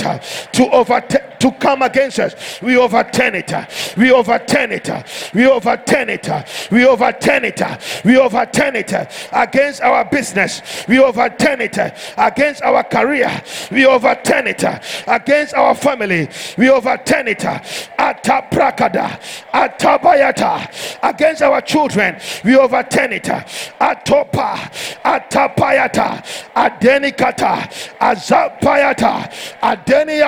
to 0.54 0.70
overtake 0.72 1.32
to 1.41 1.52
come 1.54 1.82
against 1.82 2.20
us. 2.20 2.62
We 2.62 2.78
overturn 2.78 3.36
it. 3.36 3.52
We 3.98 4.12
overturn 4.12 4.72
it. 4.72 4.89
We 5.34 5.48
overturn 5.48 6.10
it. 6.10 6.30
We 6.72 6.86
overturn 6.86 7.46
it. 7.46 7.62
We 8.06 8.17
overturn 8.17 8.76
it 8.76 8.94
against 9.32 9.82
our 9.82 10.06
business. 10.06 10.62
We 10.88 11.00
overturn 11.00 11.62
it 11.62 11.78
against 12.17 12.62
our 12.62 12.84
career. 12.84 13.41
We 13.72 13.86
overturn 13.86 14.48
it 14.48 14.63
against 15.08 15.54
our 15.56 15.74
family. 15.76 16.30
We 16.58 16.70
overturn 16.70 17.28
it 17.28 17.39
ataprakada 17.39 19.20
atabayata 19.52 21.00
against 21.02 21.41
our 21.41 21.62
children. 21.62 22.20
We 22.44 22.56
overturn 22.56 23.13
it 23.13 23.24
atopa 23.24 24.70
atapayata 25.04 26.24
adenikata 26.56 27.67
azapayata 28.00 29.32
adeniatoa 29.62 30.20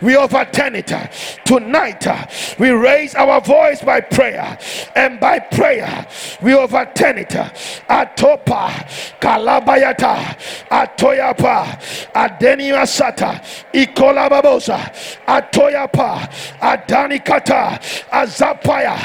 we 0.00 0.16
overturn 0.16 0.74
it. 0.76 0.92
Tonight 1.44 2.06
we 2.58 2.70
raise 2.70 3.14
our 3.14 3.40
voice 3.40 3.82
by 3.82 4.00
prayer. 4.00 4.58
And 4.94 5.18
by 5.20 5.38
prayer 5.38 6.06
we 6.42 6.54
overturn 6.54 7.18
it. 7.18 7.30
Atopa 7.88 8.70
kalabayata 9.20 10.36
atoyapa 10.70 11.78
adeniasata 12.14 13.40
ikolababosa 13.72 14.78
atoyapa 15.26 16.28
adanikata 16.60 17.78
azapaya 18.10 18.96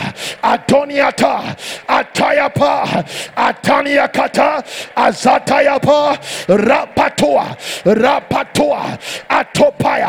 adoniata 0.44 1.56
atayapa 1.88 3.04
ataniakata 3.36 4.64
azatayapa 4.96 6.18
rapatua 6.48 7.58
rapatua 7.86 8.98
atopaya 9.30 10.03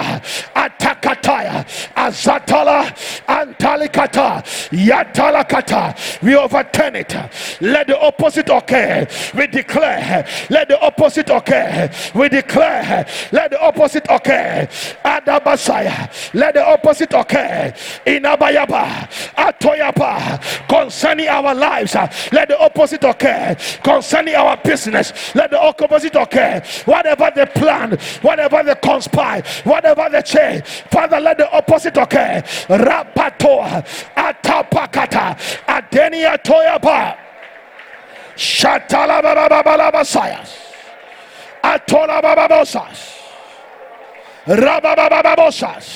atakataya 0.54 1.64
azatala 1.94 2.94
antalikata 3.26 4.42
yatalakata. 4.70 6.22
We 6.22 6.34
overturn 6.34 6.96
it. 6.96 7.14
Let 7.60 7.86
the 7.86 7.98
opposite 8.00 8.48
occur. 8.48 9.06
We 9.34 9.46
declare. 9.46 10.26
Let 10.50 10.68
the 10.68 10.80
opposite 10.80 11.30
occur. 11.30 11.90
We 12.14 12.28
declare. 12.28 13.06
Let 13.32 13.50
the 13.50 13.60
opposite 13.60 14.06
occur. 14.08 14.68
Adabasaya. 15.04 16.34
Let 16.34 16.54
the 16.54 16.66
opposite 16.66 17.12
occur. 17.14 17.72
In 18.06 18.22
abayaba 18.22 19.08
atoyaba 19.36 20.68
concerning 20.68 21.28
our 21.28 21.54
lives 21.54 21.94
let 22.32 22.48
the 22.48 22.58
opposite 22.58 23.04
occur. 23.04 23.56
Concerning 23.82 24.34
our 24.34 24.56
business 24.58 25.34
let 25.34 25.50
the 25.50 25.60
opposite 25.60 26.14
occur. 26.14 26.62
Whatever 26.84 27.30
they 27.34 27.46
plan 27.46 27.92
whatever 28.22 28.62
they 28.62 28.74
conspire 28.76 29.42
whatever 29.64 29.83
they 30.10 30.22
change 30.22 30.66
father 30.90 31.20
let 31.20 31.38
the 31.38 31.50
opposite 31.50 31.96
occur. 31.96 32.42
Rapato 32.68 33.84
atapakata 34.16 35.36
adenia 35.66 36.36
toyaba. 36.42 37.16
Shatala 38.36 39.22
babababasayas 39.22 40.64
atola 41.62 42.20
bababosas 42.20 43.20
rababababosas 44.46 45.86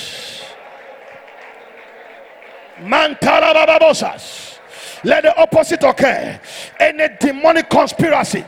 mantala 2.81 3.53
bababosas 3.53 4.49
let 5.03 5.23
the 5.23 5.35
opposite 5.37 5.83
occur. 5.83 6.39
Any 6.79 7.07
demonic 7.19 7.69
conspiracy, 7.69 8.43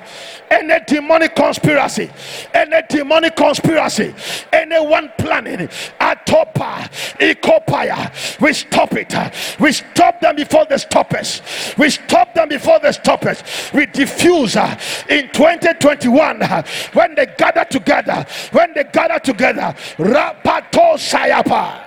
any 0.51 0.83
demonic 0.85 1.35
conspiracy, 1.35 2.11
any 2.53 2.81
demonic 2.89 3.35
conspiracy, 3.35 4.13
anyone 4.51 5.11
planning 5.17 5.67
Atopa, 5.99 6.89
Ikopaya, 7.19 8.39
we 8.41 8.53
stop 8.53 8.93
it. 8.93 9.13
We 9.59 9.71
stop 9.71 10.19
them 10.19 10.35
before 10.35 10.65
they 10.65 10.77
stop 10.77 11.13
us. 11.13 11.41
We 11.77 11.89
stop 11.89 12.33
them 12.33 12.49
before 12.49 12.79
the 12.79 12.91
stoppers. 12.91 13.43
We 13.73 13.85
diffuse 13.85 14.55
uh, 14.55 14.77
in 15.09 15.29
2021 15.31 16.41
uh, 16.43 16.63
when 16.93 17.15
they 17.15 17.27
gather 17.37 17.65
together. 17.65 18.25
When 18.51 18.73
they 18.73 18.83
gather 18.83 19.19
together, 19.19 19.73
Rapato 19.97 20.95
Sayapa. 20.97 21.85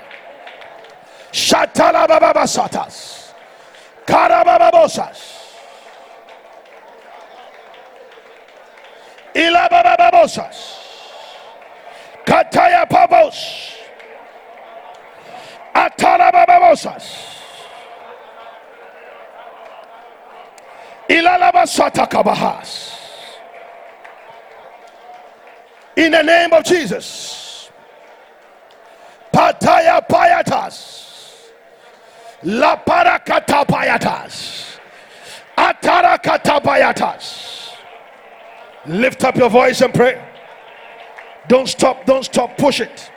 Shatala 1.33 2.07
Baba 2.09 2.45
Satas. 2.47 3.33
Ilabababosas. 9.35 10.79
Kataya 12.25 12.89
Pabos. 12.89 13.75
Atarababosas. 15.75 17.35
Ilalabasata. 21.09 22.09
In 25.97 26.13
the 26.13 26.23
name 26.23 26.53
of 26.53 26.65
Jesus. 26.65 27.71
Pataya 29.33 30.01
Payatas. 30.09 31.51
La 32.45 32.77
parakatapayatas. 32.77 34.79
Atarakatapayatas. 35.57 37.64
Lift 38.87 39.25
up 39.25 39.37
your 39.37 39.51
voice 39.51 39.81
and 39.81 39.93
pray. 39.93 40.23
Don't 41.49 41.69
stop, 41.69 42.05
don't 42.05 42.25
stop, 42.25 42.57
push 42.57 42.81
it. 42.81 43.11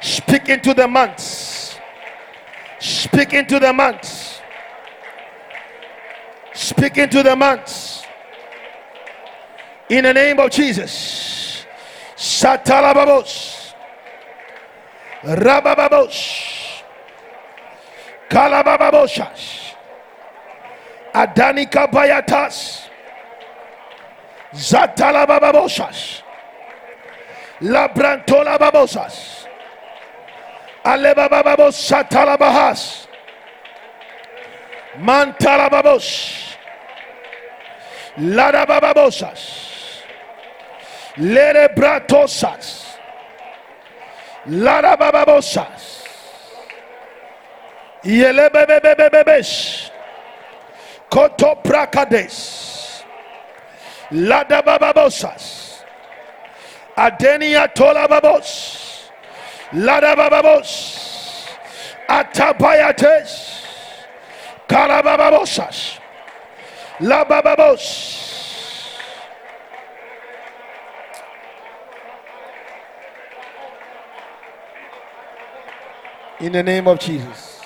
Speak 0.00 0.48
into 0.48 0.74
the 0.74 0.88
months. 0.88 1.78
Speak 2.78 3.34
into 3.34 3.58
the 3.58 3.72
months. 3.72 4.40
Speak 6.54 6.98
into 6.98 7.22
the 7.22 7.36
months. 7.36 8.04
In 9.88 10.04
the 10.04 10.14
name 10.14 10.38
of 10.38 10.50
Jesus. 10.50 11.66
Satalababos. 12.16 13.74
Rabababos. 15.22 16.82
Kalabababoshas. 18.30 19.74
Adanika 21.12 22.89
Bayatas. 24.52 24.70
Zatalabababosas. 24.98 26.22
Labrantola 27.60 28.58
babosas. 28.58 29.46
Alebababos 30.84 31.76
satalabahas. 31.76 33.08
Mantalababos. 34.98 36.56
Ladabababosas. 38.16 40.02
Lerebratosas. 41.16 42.96
Ladabababosas. 44.46 46.04
Yelebebebebebes. 48.02 49.92
Kotopracades. 54.10 54.28
Ladabababosas. 54.28 55.84
Adenia 56.96 57.68
tolababos. 57.74 59.10
Ladabababos. 59.72 61.48
Atabayates. 62.08 63.64
Kalabababosas. 64.68 65.98
Labababos. 67.00 68.16
In 76.40 76.52
the 76.52 76.62
name 76.62 76.88
of 76.88 76.98
Jesus. 76.98 77.60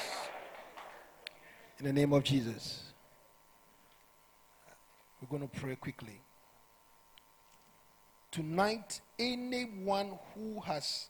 In 1.79 1.87
the 1.87 1.93
name 1.93 2.13
of 2.13 2.25
Jesus. 2.25 2.93
We're 5.21 5.39
going 5.39 5.49
to 5.49 5.61
pray 5.61 5.77
quickly. 5.77 6.24
Tonight, 8.35 9.01
anyone 9.17 10.19
who 10.35 10.59
has 10.63 11.07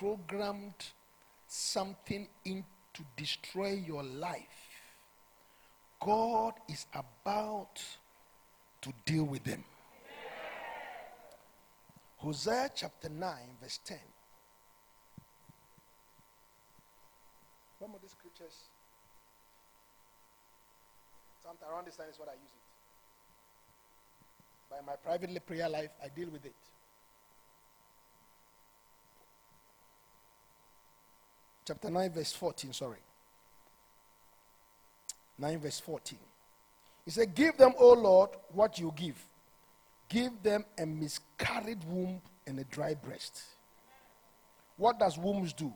programmed 0.00 0.74
something 1.46 2.26
in 2.44 2.64
to 2.94 3.02
destroy 3.16 3.74
your 3.74 4.02
life, 4.02 4.66
God 6.00 6.54
is 6.68 6.86
about 6.92 7.80
to 8.80 8.92
deal 9.06 9.22
with 9.22 9.44
them. 9.44 9.62
Hosea 12.16 12.70
chapter 12.74 13.08
9, 13.08 13.32
verse 13.62 13.78
10. 13.84 13.98
Some 17.78 17.94
of 17.94 18.02
these 18.02 18.10
scriptures, 18.10 18.56
sometimes 21.40 21.70
around 21.72 21.86
this 21.86 21.94
time 21.94 22.08
is 22.10 22.18
what 22.18 22.28
I 22.28 22.32
use. 22.32 22.57
By 24.70 24.76
my 24.86 24.96
private 24.96 25.46
prayer 25.46 25.68
life, 25.68 25.90
I 26.02 26.08
deal 26.08 26.28
with 26.30 26.44
it. 26.44 26.54
Chapter 31.66 31.90
9, 31.90 32.10
verse 32.12 32.32
14, 32.32 32.72
sorry. 32.72 32.98
9, 35.38 35.58
verse 35.58 35.80
14. 35.80 36.18
He 37.04 37.10
said, 37.10 37.34
Give 37.34 37.56
them, 37.56 37.72
O 37.78 37.92
Lord, 37.92 38.30
what 38.52 38.78
you 38.78 38.92
give. 38.96 39.22
Give 40.08 40.30
them 40.42 40.64
a 40.78 40.86
miscarried 40.86 41.84
womb 41.84 42.20
and 42.46 42.58
a 42.58 42.64
dry 42.64 42.94
breast. 42.94 43.42
What 44.78 44.98
does 44.98 45.18
wombs 45.18 45.52
do? 45.52 45.72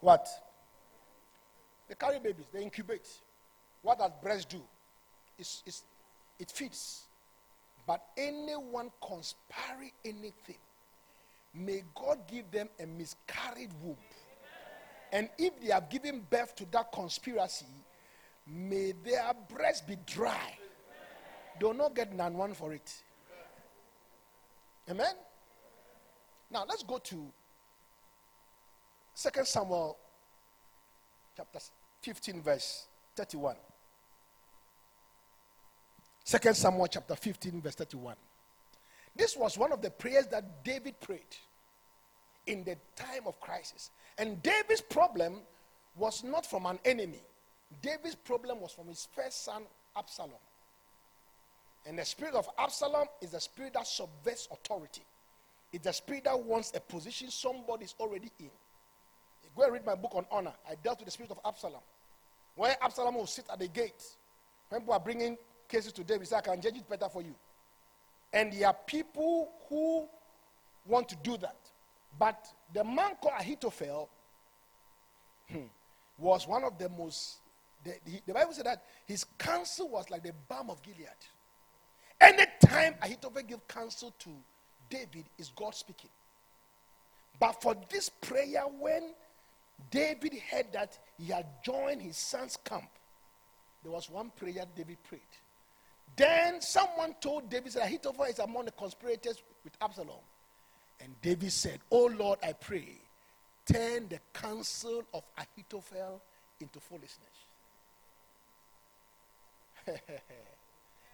What? 0.00 0.28
They 1.88 1.94
carry 1.94 2.18
babies, 2.18 2.46
they 2.52 2.62
incubate. 2.62 3.08
What 3.82 3.98
does 3.98 4.10
breast 4.22 4.48
do? 4.48 4.60
It's, 5.38 5.62
it's, 5.66 5.82
it 6.38 6.50
feeds. 6.50 7.02
But 7.86 8.02
anyone 8.16 8.90
conspiring 9.06 9.92
anything, 10.04 10.58
may 11.54 11.82
God 11.94 12.18
give 12.26 12.50
them 12.50 12.68
a 12.80 12.86
miscarried 12.86 13.70
womb. 13.82 13.96
And 15.12 15.28
if 15.38 15.60
they 15.60 15.72
have 15.72 15.88
given 15.88 16.26
birth 16.28 16.56
to 16.56 16.66
that 16.72 16.90
conspiracy, 16.92 17.66
may 18.46 18.92
their 19.04 19.32
breasts 19.48 19.82
be 19.82 19.96
dry. 20.04 20.58
Do 21.58 21.72
not 21.72 21.94
get 21.94 22.14
none 22.14 22.34
one 22.34 22.54
for 22.54 22.72
it. 22.72 22.92
Amen? 24.90 25.14
Now 26.50 26.64
let's 26.68 26.82
go 26.82 26.98
to 26.98 27.32
2 29.16 29.44
Samuel 29.44 29.96
chapter 31.36 31.58
15, 32.02 32.42
verse 32.42 32.86
31. 33.16 33.56
2 36.26 36.54
Samuel 36.54 36.88
chapter 36.88 37.14
15, 37.14 37.62
verse 37.62 37.76
31. 37.76 38.16
This 39.14 39.36
was 39.36 39.56
one 39.56 39.72
of 39.72 39.80
the 39.80 39.90
prayers 39.90 40.26
that 40.28 40.64
David 40.64 41.00
prayed 41.00 41.20
in 42.46 42.64
the 42.64 42.76
time 42.96 43.22
of 43.26 43.40
crisis. 43.40 43.90
And 44.18 44.42
David's 44.42 44.80
problem 44.80 45.36
was 45.96 46.24
not 46.24 46.44
from 46.44 46.66
an 46.66 46.80
enemy, 46.84 47.22
David's 47.80 48.16
problem 48.16 48.60
was 48.60 48.72
from 48.72 48.88
his 48.88 49.08
first 49.14 49.44
son, 49.44 49.62
Absalom. 49.96 50.32
And 51.86 51.98
the 51.98 52.04
spirit 52.04 52.34
of 52.34 52.48
Absalom 52.58 53.06
is 53.22 53.30
the 53.30 53.40
spirit 53.40 53.74
that 53.74 53.86
subverts 53.86 54.48
authority. 54.50 55.02
It's 55.72 55.84
the 55.84 55.92
spirit 55.92 56.24
that 56.24 56.38
wants 56.38 56.72
a 56.74 56.80
position 56.80 57.30
somebody's 57.30 57.94
already 58.00 58.30
in. 58.40 58.50
Go 59.56 59.62
and 59.62 59.72
read 59.72 59.86
my 59.86 59.94
book 59.94 60.14
on 60.14 60.26
honor. 60.30 60.52
I 60.68 60.74
dealt 60.82 60.98
with 60.98 61.06
the 61.06 61.12
spirit 61.12 61.30
of 61.30 61.38
Absalom. 61.46 61.80
Where 62.56 62.76
Absalom 62.82 63.14
will 63.14 63.26
sit 63.26 63.46
at 63.50 63.58
the 63.58 63.68
gate. 63.68 64.02
When 64.68 64.80
people 64.80 64.94
are 64.94 65.00
bringing 65.00 65.38
cases 65.68 65.92
to 65.92 66.04
David, 66.04 66.22
he 66.22 66.26
said, 66.26 66.38
I 66.38 66.40
can 66.42 66.60
judge 66.60 66.76
it 66.76 66.88
better 66.88 67.08
for 67.08 67.22
you. 67.22 67.34
And 68.32 68.52
there 68.52 68.68
are 68.68 68.76
people 68.86 69.50
who 69.68 70.06
want 70.86 71.08
to 71.08 71.16
do 71.22 71.36
that. 71.38 71.56
But 72.18 72.46
the 72.72 72.84
man 72.84 73.12
called 73.20 73.34
Ahithophel 73.38 74.08
hmm, 75.50 75.58
was 76.18 76.46
one 76.46 76.64
of 76.64 76.78
the 76.78 76.88
most, 76.88 77.36
the, 77.84 77.94
the, 78.04 78.20
the 78.26 78.34
Bible 78.34 78.52
said 78.52 78.66
that 78.66 78.84
his 79.06 79.24
counsel 79.38 79.88
was 79.88 80.10
like 80.10 80.22
the 80.22 80.32
balm 80.48 80.70
of 80.70 80.82
Gilead. 80.82 81.08
Anytime 82.20 82.94
Ahithophel 83.02 83.42
gave 83.42 83.68
counsel 83.68 84.14
to 84.20 84.30
David, 84.88 85.24
is 85.38 85.50
God 85.54 85.74
speaking. 85.74 86.10
But 87.38 87.60
for 87.60 87.76
this 87.90 88.08
prayer, 88.08 88.62
when 88.78 89.12
David 89.90 90.34
heard 90.50 90.72
that 90.72 90.98
he 91.18 91.32
had 91.32 91.46
joined 91.64 92.00
his 92.02 92.16
son's 92.16 92.56
camp, 92.56 92.88
there 93.82 93.92
was 93.92 94.08
one 94.08 94.30
prayer 94.36 94.64
David 94.74 94.98
prayed. 95.08 95.20
Then 96.16 96.60
someone 96.62 97.14
told 97.20 97.50
David 97.50 97.72
that 97.72 97.84
Ahithophel 97.84 98.24
is 98.24 98.38
among 98.38 98.64
the 98.64 98.70
conspirators 98.72 99.42
with 99.62 99.74
Absalom. 99.80 100.16
And 101.00 101.14
David 101.20 101.52
said, 101.52 101.80
Oh 101.90 102.06
Lord, 102.06 102.38
I 102.42 102.54
pray, 102.54 102.98
turn 103.70 104.08
the 104.08 104.18
counsel 104.32 105.02
of 105.12 105.22
Ahithophel 105.36 106.22
into 106.58 106.80
foolishness. 106.80 107.20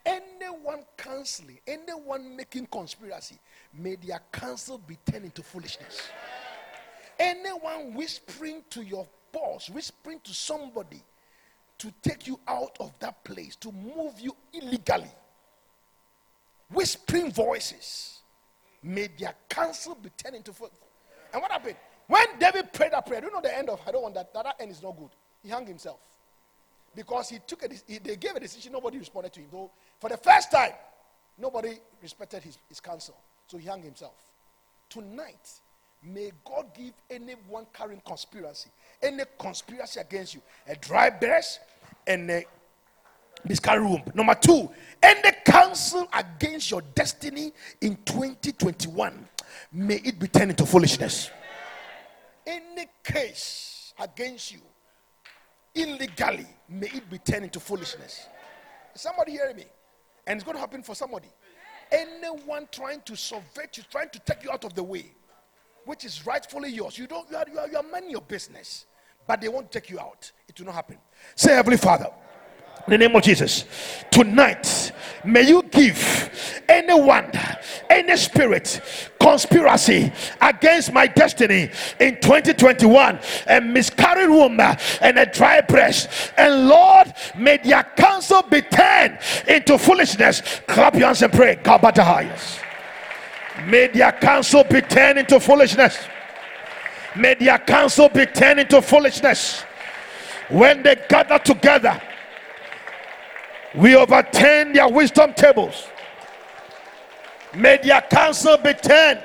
anyone 0.07 0.85
counseling, 0.97 1.59
anyone 1.67 2.37
making 2.37 2.67
conspiracy, 2.67 3.39
may 3.77 3.97
their 3.97 4.21
counsel 4.31 4.79
be 4.79 4.97
turned 5.11 5.25
into 5.25 5.43
foolishness. 5.43 6.01
Anyone 7.19 7.95
whispering 7.95 8.63
to 8.71 8.83
your 8.83 9.07
boss, 9.33 9.69
whispering 9.69 10.21
to 10.21 10.33
somebody 10.33 11.03
to 11.83 11.93
take 12.01 12.29
you 12.29 12.39
out 12.47 12.77
of 12.79 12.95
that 13.01 13.25
place, 13.25 13.57
to 13.57 13.73
move 13.73 14.21
you 14.21 14.37
illegally, 14.53 15.11
whispering 16.71 17.33
voices, 17.33 18.21
made 18.85 19.19
their 19.19 19.35
counsel 19.49 19.97
be 19.97 20.09
turned 20.11 20.37
into 20.37 20.53
foolishness. 20.53 20.81
And 21.33 21.43
what 21.43 21.51
happened? 21.51 21.75
When 22.07 22.25
David 22.39 22.73
prayed 22.73 22.93
that 22.93 23.05
prayer, 23.05 23.21
do 23.21 23.27
you 23.27 23.33
know 23.33 23.41
the 23.41 23.57
end 23.57 23.69
of 23.69 23.81
I 23.85 23.91
don't 23.91 24.03
want 24.03 24.15
that, 24.15 24.33
that, 24.33 24.45
that 24.45 24.57
end 24.61 24.71
is 24.71 24.81
not 24.81 24.97
good. 24.97 25.11
He 25.43 25.49
hung 25.49 25.67
himself. 25.67 25.99
Because 26.95 27.31
he 27.31 27.41
took 27.45 27.65
a 27.65 27.69
he, 27.89 27.99
they 27.99 28.15
gave 28.15 28.37
a 28.37 28.41
decision, 28.41 28.71
nobody 28.73 28.99
responded 28.99 29.33
to 29.33 29.41
him. 29.41 29.49
Though 29.51 29.73
for 29.99 30.09
the 30.09 30.19
first 30.19 30.53
time, 30.53 30.73
nobody 31.37 31.81
respected 32.01 32.45
his, 32.45 32.59
his 32.69 32.79
counsel. 32.79 33.17
So 33.49 33.59
he 33.59 33.67
hung 33.67 33.83
himself. 33.83 34.15
Tonight, 34.89 35.51
may 36.01 36.31
God 36.45 36.67
give 36.77 36.93
anyone 37.11 37.67
carrying 37.73 38.03
conspiracy, 38.07 38.71
any 39.03 39.25
conspiracy 39.39 40.01
against 40.01 40.35
you, 40.35 40.43
a 40.67 40.77
dry 40.77 41.11
breast 41.11 41.61
and 42.07 42.31
a 42.31 42.45
miscarried 43.47 43.89
womb. 43.89 44.03
Number 44.15 44.35
two, 44.35 44.71
any 45.03 45.31
counsel 45.45 46.07
against 46.13 46.71
your 46.71 46.83
destiny 46.95 47.53
in 47.81 47.97
2021, 48.05 49.29
may 49.73 49.97
it 49.97 50.19
be 50.19 50.29
turned 50.29 50.51
into 50.51 50.67
foolishness. 50.67 51.31
Any 52.47 52.87
case 53.05 53.95
against 53.99 54.53
you 54.53 54.61
illegally, 55.75 56.47
may 56.69 56.89
it 56.89 57.09
be 57.11 57.19
turned 57.19 57.45
into 57.45 57.61
foolishness. 57.61 58.27
Is 58.95 59.01
somebody 59.01 59.33
hearing 59.33 59.57
me? 59.57 59.65
And 60.27 60.37
it's 60.37 60.45
going 60.45 60.57
to 60.57 60.61
happen 60.61 60.83
for 60.83 60.95
somebody. 60.95 61.29
Anyone 61.91 62.69
trying 62.71 63.03
to 63.03 63.17
subvert 63.17 63.77
you, 63.77 63.85
trying 63.91 64.09
to 64.11 64.19
take 64.21 64.43
you 64.45 64.51
out 64.51 64.65
of 64.65 64.75
the 64.75 64.83
way, 64.83 65.13
which 65.85 66.05
is 66.05 66.27
rightfully 66.27 66.71
yours. 66.71 66.97
You 66.97 67.07
don't 67.07 67.31
you 67.31 67.37
are, 67.37 67.45
you 67.53 67.59
are, 67.59 67.69
you 67.69 67.77
are 67.77 67.83
minding 67.83 68.11
your 68.11 68.23
business, 68.23 68.87
but 69.27 69.41
they 69.41 69.49
won't 69.49 69.71
take 69.71 69.91
you 69.91 69.99
out. 70.01 70.31
It 70.49 70.59
will 70.59 70.67
not 70.67 70.75
happen. 70.75 70.99
Say, 71.35 71.55
Heavenly 71.55 71.79
Father, 71.79 72.09
In 72.87 72.91
the 72.91 72.99
name 72.99 73.15
of 73.15 73.23
Jesus. 73.23 73.65
Tonight, 74.11 74.91
may 75.25 75.43
you 75.43 75.63
give 75.63 76.63
anyone, 76.69 77.31
any 77.89 78.17
spirit, 78.17 78.81
conspiracy 79.21 80.11
against 80.41 80.93
my 80.93 81.07
destiny 81.07 81.71
in 82.01 82.21
2021, 82.21 83.21
a 83.47 83.61
miscarried 83.61 84.31
womb 84.31 84.59
and 84.61 85.19
a 85.19 85.27
dry 85.27 85.61
breast. 85.61 86.33
And 86.37 86.69
Lord, 86.69 87.15
may 87.39 87.59
their 87.59 87.85
counsel 87.97 88.43
be 88.43 88.63
turned 88.63 89.19
into 89.47 89.79
foolishness. 89.79 90.43
Clap 90.67 90.95
your 90.95 91.07
hands 91.07 91.23
and 91.23 91.33
pray. 91.33 91.61
May 93.67 93.87
their 93.89 94.13
counsel 94.13 94.65
be 94.65 94.81
turned 94.81 95.21
into 95.21 95.39
foolishness. 95.39 95.99
May 97.17 97.35
their 97.35 97.59
counsel 97.59 98.09
be 98.09 98.27
turned 98.27 98.61
into 98.61 98.81
foolishness. 98.81 99.63
When 100.49 100.83
they 100.83 100.97
gather 101.09 101.39
together, 101.39 102.01
we 103.75 103.95
overturn 103.97 104.73
their 104.73 104.89
wisdom 104.89 105.33
tables. 105.35 105.87
May 107.55 107.79
their 107.83 108.01
counsel 108.03 108.57
be 108.59 108.73
turned 108.75 109.23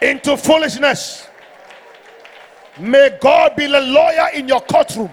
into 0.00 0.36
foolishness. 0.36 1.28
May 2.78 3.18
God 3.20 3.56
be 3.56 3.66
the 3.66 3.80
lawyer 3.80 4.28
in 4.34 4.48
your 4.48 4.60
courtroom. 4.60 5.10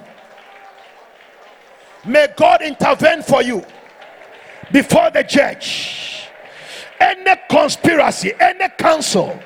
May 2.05 2.28
God 2.36 2.61
intervene 2.61 3.22
for 3.22 3.41
you 3.41 3.63
before 4.72 5.09
the 5.09 5.24
judge. 5.24 6.30
Any 6.99 7.39
conspiracy, 7.49 8.34
any 8.39 8.70
counsel, 8.78 9.38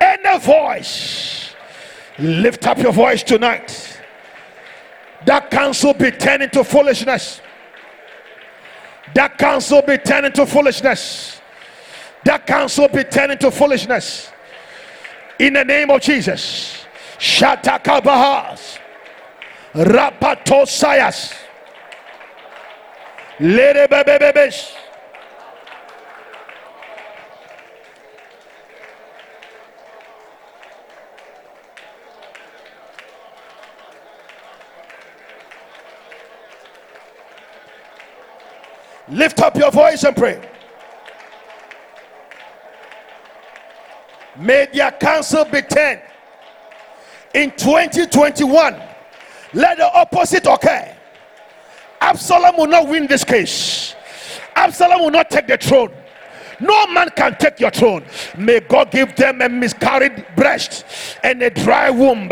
any 0.00 0.38
voice, 0.38 1.54
lift 2.18 2.66
up 2.66 2.78
your 2.78 2.92
voice 2.92 3.22
tonight 3.22 3.90
that 5.26 5.50
counsel 5.50 5.94
be 5.94 6.10
turned 6.10 6.42
into 6.42 6.64
foolishness. 6.64 7.40
That 9.14 9.36
counsel 9.38 9.82
be 9.82 9.98
turned 9.98 10.26
into 10.26 10.46
foolishness. 10.46 11.40
That 12.24 12.46
counsel 12.46 12.88
be 12.88 13.04
turned 13.04 13.32
into 13.32 13.50
foolishness. 13.50 14.30
In 15.38 15.54
the 15.54 15.64
name 15.64 15.90
of 15.90 16.00
Jesus. 16.00 16.84
Shatakabahas. 17.18 18.78
Rapatosayas. 19.74 21.34
Lerebebebebesh. 23.38 24.74
Lift 39.10 39.40
up 39.40 39.56
your 39.56 39.70
voice 39.70 40.04
and 40.04 40.16
pray. 40.16 40.40
May 44.38 44.68
their 44.72 44.92
counsel 44.92 45.44
be 45.44 45.62
turned 45.62 46.00
in 47.34 47.50
2021. 47.52 48.80
Let 49.52 49.78
the 49.78 49.92
opposite 49.92 50.46
occur. 50.46 50.96
Absalom 52.00 52.56
will 52.56 52.68
not 52.68 52.88
win 52.88 53.06
this 53.06 53.24
case. 53.24 53.94
Absalom 54.54 55.00
will 55.00 55.10
not 55.10 55.28
take 55.28 55.46
the 55.46 55.58
throne. 55.58 55.92
No 56.60 56.86
man 56.88 57.08
can 57.16 57.36
take 57.36 57.58
your 57.58 57.70
throne. 57.70 58.04
May 58.36 58.60
God 58.60 58.90
give 58.90 59.16
them 59.16 59.40
a 59.40 59.48
miscarried 59.48 60.26
breast 60.36 60.84
and 61.22 61.42
a 61.42 61.50
dry 61.50 61.88
womb. 61.88 62.28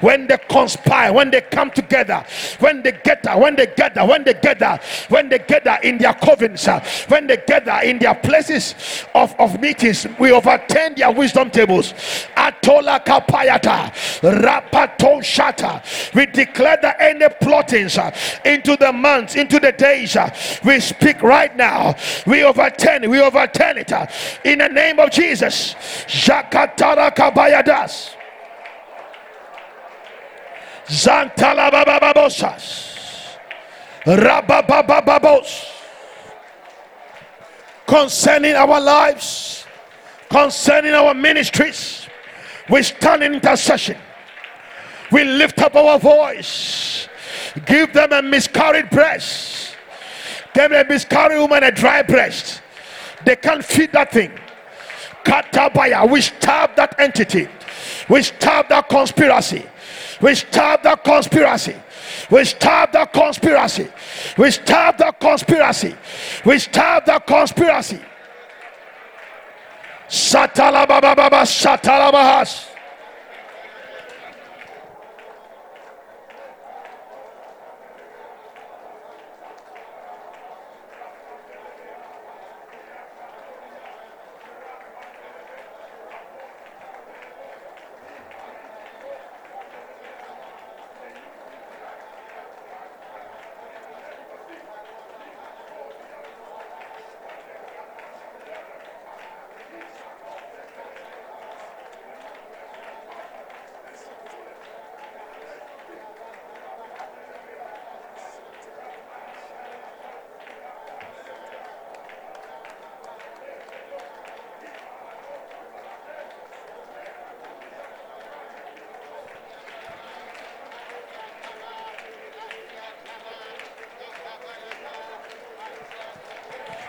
When 0.00 0.26
they 0.26 0.38
conspire, 0.48 1.12
when 1.12 1.30
they 1.30 1.40
come 1.40 1.70
together, 1.70 2.24
when 2.58 2.82
they 2.82 2.92
gather, 2.92 3.38
when 3.38 3.56
they 3.56 3.66
gather, 3.66 4.04
when 4.06 4.24
they 4.24 4.34
gather, 4.34 4.78
when 5.08 5.28
they 5.28 5.38
gather 5.38 5.78
in 5.82 5.98
their 5.98 6.12
covens, 6.14 6.68
uh, 6.68 6.80
when 7.08 7.26
they 7.26 7.38
gather 7.46 7.78
in 7.84 7.98
their 7.98 8.14
places 8.14 8.74
of, 9.14 9.34
of 9.38 9.60
meetings, 9.60 10.06
we 10.18 10.32
overturn 10.32 10.94
their 10.94 11.12
wisdom 11.12 11.50
tables. 11.50 11.92
Atola 12.36 13.04
kapayata, 13.04 13.92
rapato 14.22 15.20
shata. 15.20 15.82
We 16.14 16.26
declare 16.26 16.78
that 16.82 16.96
any 17.00 17.28
plottings 17.40 17.98
uh, 17.98 18.14
into 18.44 18.76
the 18.76 18.92
months, 18.92 19.34
into 19.36 19.58
the 19.60 19.72
days, 19.72 20.16
uh, 20.16 20.34
we 20.64 20.80
speak 20.80 21.22
right 21.22 21.54
now. 21.56 21.96
We 22.26 22.44
overturn, 22.44 23.08
we 23.08 23.20
overturn 23.20 23.78
it 23.78 23.92
uh, 23.92 24.06
in 24.44 24.58
the 24.58 24.68
name 24.68 24.98
of 24.98 25.10
Jesus. 25.10 25.74
Jakatara 26.06 27.14
kabayadas. 27.14 28.15
Zantalabababosas. 30.88 33.36
Rababababos. 34.04 35.72
Concerning 37.86 38.54
our 38.54 38.80
lives, 38.80 39.66
concerning 40.28 40.92
our 40.92 41.14
ministries, 41.14 42.08
we 42.68 42.82
stand 42.82 43.22
in 43.22 43.34
intercession. 43.34 43.96
We 45.12 45.24
lift 45.24 45.60
up 45.60 45.76
our 45.76 45.98
voice. 45.98 47.08
Give 47.64 47.92
them 47.92 48.12
a 48.12 48.22
miscarried 48.22 48.90
breast. 48.90 49.76
Give 50.52 50.70
them 50.70 50.86
a 50.86 50.88
miscarried 50.88 51.38
woman 51.38 51.62
a 51.62 51.70
dry 51.70 52.02
breast. 52.02 52.60
They 53.24 53.36
can't 53.36 53.64
feed 53.64 53.92
that 53.92 54.12
thing. 54.12 54.32
Katabaya, 55.24 56.08
we 56.08 56.20
stab 56.20 56.76
that 56.76 56.98
entity. 56.98 57.48
We 58.08 58.22
stab 58.22 58.68
that 58.68 58.88
conspiracy. 58.88 59.66
We 60.20 60.34
stab 60.34 60.82
the 60.82 60.96
conspiracy. 60.96 61.76
We 62.30 62.44
stab 62.44 62.92
the 62.92 63.06
conspiracy. 63.06 63.88
We 64.38 64.50
stab 64.50 64.98
the 64.98 65.12
conspiracy. 65.20 65.94
We 66.44 66.58
stab 66.58 67.04
the 67.04 67.18
conspiracy. 67.26 68.00
Satalababa 70.08 71.44
satalabahas. 71.44 72.75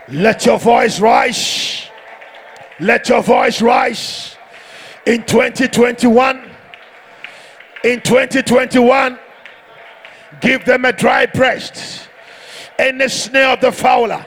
Let 0.10 0.46
your 0.46 0.58
voice 0.58 1.02
rise. 1.02 1.90
Let 2.80 3.10
your 3.10 3.22
voice 3.22 3.62
rise 3.62 4.38
in 5.06 5.24
2021. 5.24 6.50
In 7.84 8.02
2021, 8.02 9.20
give 10.40 10.64
them 10.66 10.86
a 10.86 10.94
dry 10.94 11.26
breast. 11.26 12.08
Any 12.80 13.10
snare 13.10 13.50
of 13.50 13.62
the 13.62 13.72
fowler, 13.72 14.26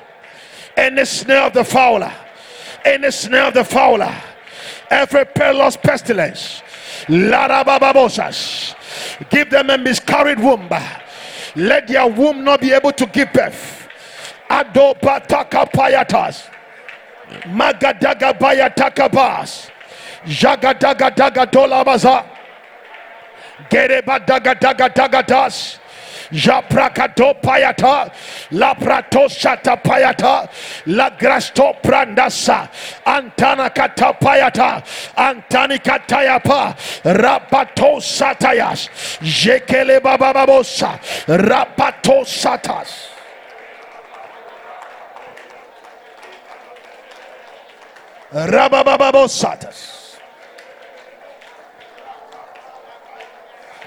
any 0.76 1.04
snare 1.04 1.44
of 1.44 1.54
the 1.54 1.64
fowler, 1.64 2.12
any 2.84 3.10
snare 3.10 3.44
of 3.44 3.54
the 3.54 3.64
fowler, 3.64 4.14
every 4.90 5.24
perilous 5.24 5.76
pestilence, 5.76 6.62
give 9.30 9.50
them 9.50 9.70
a 9.70 9.78
miscarried 9.78 10.40
womb. 10.40 10.68
Let 11.56 11.88
their 11.88 12.06
womb 12.06 12.44
not 12.44 12.60
be 12.60 12.72
able 12.72 12.92
to 12.92 13.06
give 13.06 13.32
birth 13.32 13.79
Adopataka 14.60 15.66
payatas. 15.72 16.48
Magadaga 17.46 18.32
bayataka 18.38 19.08
bas. 19.10 19.70
Jagadaga 20.26 21.10
daga 21.14 21.46
dolabaza. 21.46 22.24
Gereba 23.70 24.18
daga 24.26 24.54
daga 24.54 24.88
daga 24.88 25.22
das. 25.26 25.78
Japrakato 26.32 27.34
payata, 27.42 28.12
la 28.52 28.72
prato 28.74 29.26
shata 29.26 29.76
payata, 29.82 30.48
la 30.86 31.10
grasto 31.10 31.74
prandasa, 31.82 32.70
antana 33.04 33.74
kata 33.74 34.12
payata, 34.14 34.80
antani 35.16 35.78
katayapa, 35.82 36.76
rapato 37.02 37.98
satayas, 37.98 38.88
jekele 39.20 39.98
bababosa, 39.98 41.00
rapato 41.26 42.24
satas. 42.24 43.19
Rabababosatas. 48.32 50.00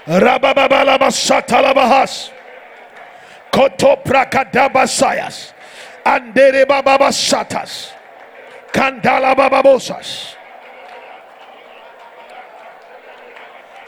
Rabababalabashatalabahas. 0.06 2.30
Koto 3.50 3.96
prakadabasayas. 4.04 5.54
Andere 6.04 6.68
bababasatas. 6.68 7.96
Kandala 8.68 9.32
bababosas. 9.34 10.36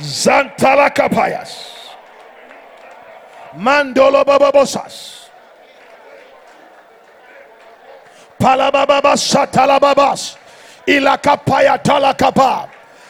Zantala 0.00 0.88
Ilakapaya 10.87 11.78
talakapa. 11.78 12.68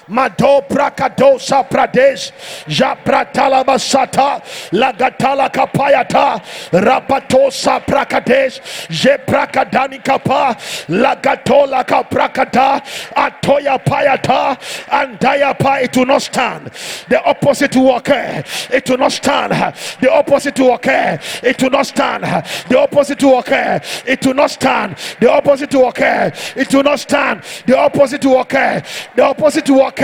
Mado 0.09 0.61
prakadosa 0.63 1.69
pradesh 1.69 2.31
japratala 2.69 3.65
basata 3.65 4.41
lagatala 4.71 5.51
kapayata 5.51 6.41
rapatosa 6.71 7.81
prakadesh 7.85 8.61
je 8.89 9.19
prakadani 9.27 9.99
kapa 10.05 10.57
lagatola 10.89 11.85
kaprakata 11.85 12.81
atoya 13.17 13.83
payata 13.85 14.57
andaya 14.89 15.59
pa 15.59 15.79
it 15.83 15.97
will 15.97 16.07
not 16.07 16.23
stand. 16.23 16.71
The 17.09 17.21
opposite 17.25 17.75
will 17.75 17.97
occur. 17.97 18.45
It 18.73 18.89
will 18.89 18.99
not 18.99 19.11
stand. 19.11 19.53
The 20.01 20.13
opposite 20.13 20.57
will 20.61 20.75
occur. 20.75 21.19
It 21.43 21.61
will 21.61 21.71
not 21.71 21.87
stand. 21.87 22.25
The 22.69 22.79
opposite 22.79 23.25
will 23.25 23.41
occur. 23.41 23.81
It 24.07 24.25
will 24.25 24.35
not 24.35 24.51
stand. 24.51 24.97
The 25.19 25.33
opposite 25.33 25.75
will 25.75 25.89
occur. 25.89 26.33
It 26.55 26.73
will 26.73 26.85
not 26.85 27.01
stand. 27.01 27.43
The 27.67 27.77
opposite 27.77 28.25
will 28.25 28.41
occur. 28.41 28.83
The 29.17 29.25
opposite 29.25 29.69
will 29.69 29.87
occur 29.87 29.96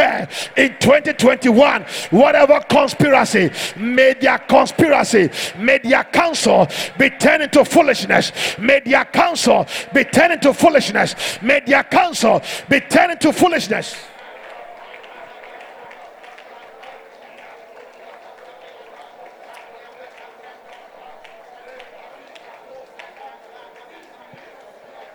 in 0.56 0.76
2021 0.78 1.82
whatever 2.10 2.60
conspiracy 2.68 3.50
may 3.76 4.14
their 4.14 4.38
conspiracy 4.38 5.30
may 5.58 5.78
their 5.78 6.04
counsel 6.04 6.66
be 6.98 7.10
turned 7.10 7.42
into 7.42 7.64
foolishness 7.64 8.32
may 8.58 8.80
their 8.80 9.04
counsel 9.06 9.66
be 9.94 10.04
turned 10.04 10.32
into 10.32 10.52
foolishness 10.54 11.14
may 11.42 11.60
their 11.60 11.84
counsel 11.84 12.40
be 12.68 12.80
turned 12.80 13.12
into 13.12 13.32
foolishness 13.32 13.96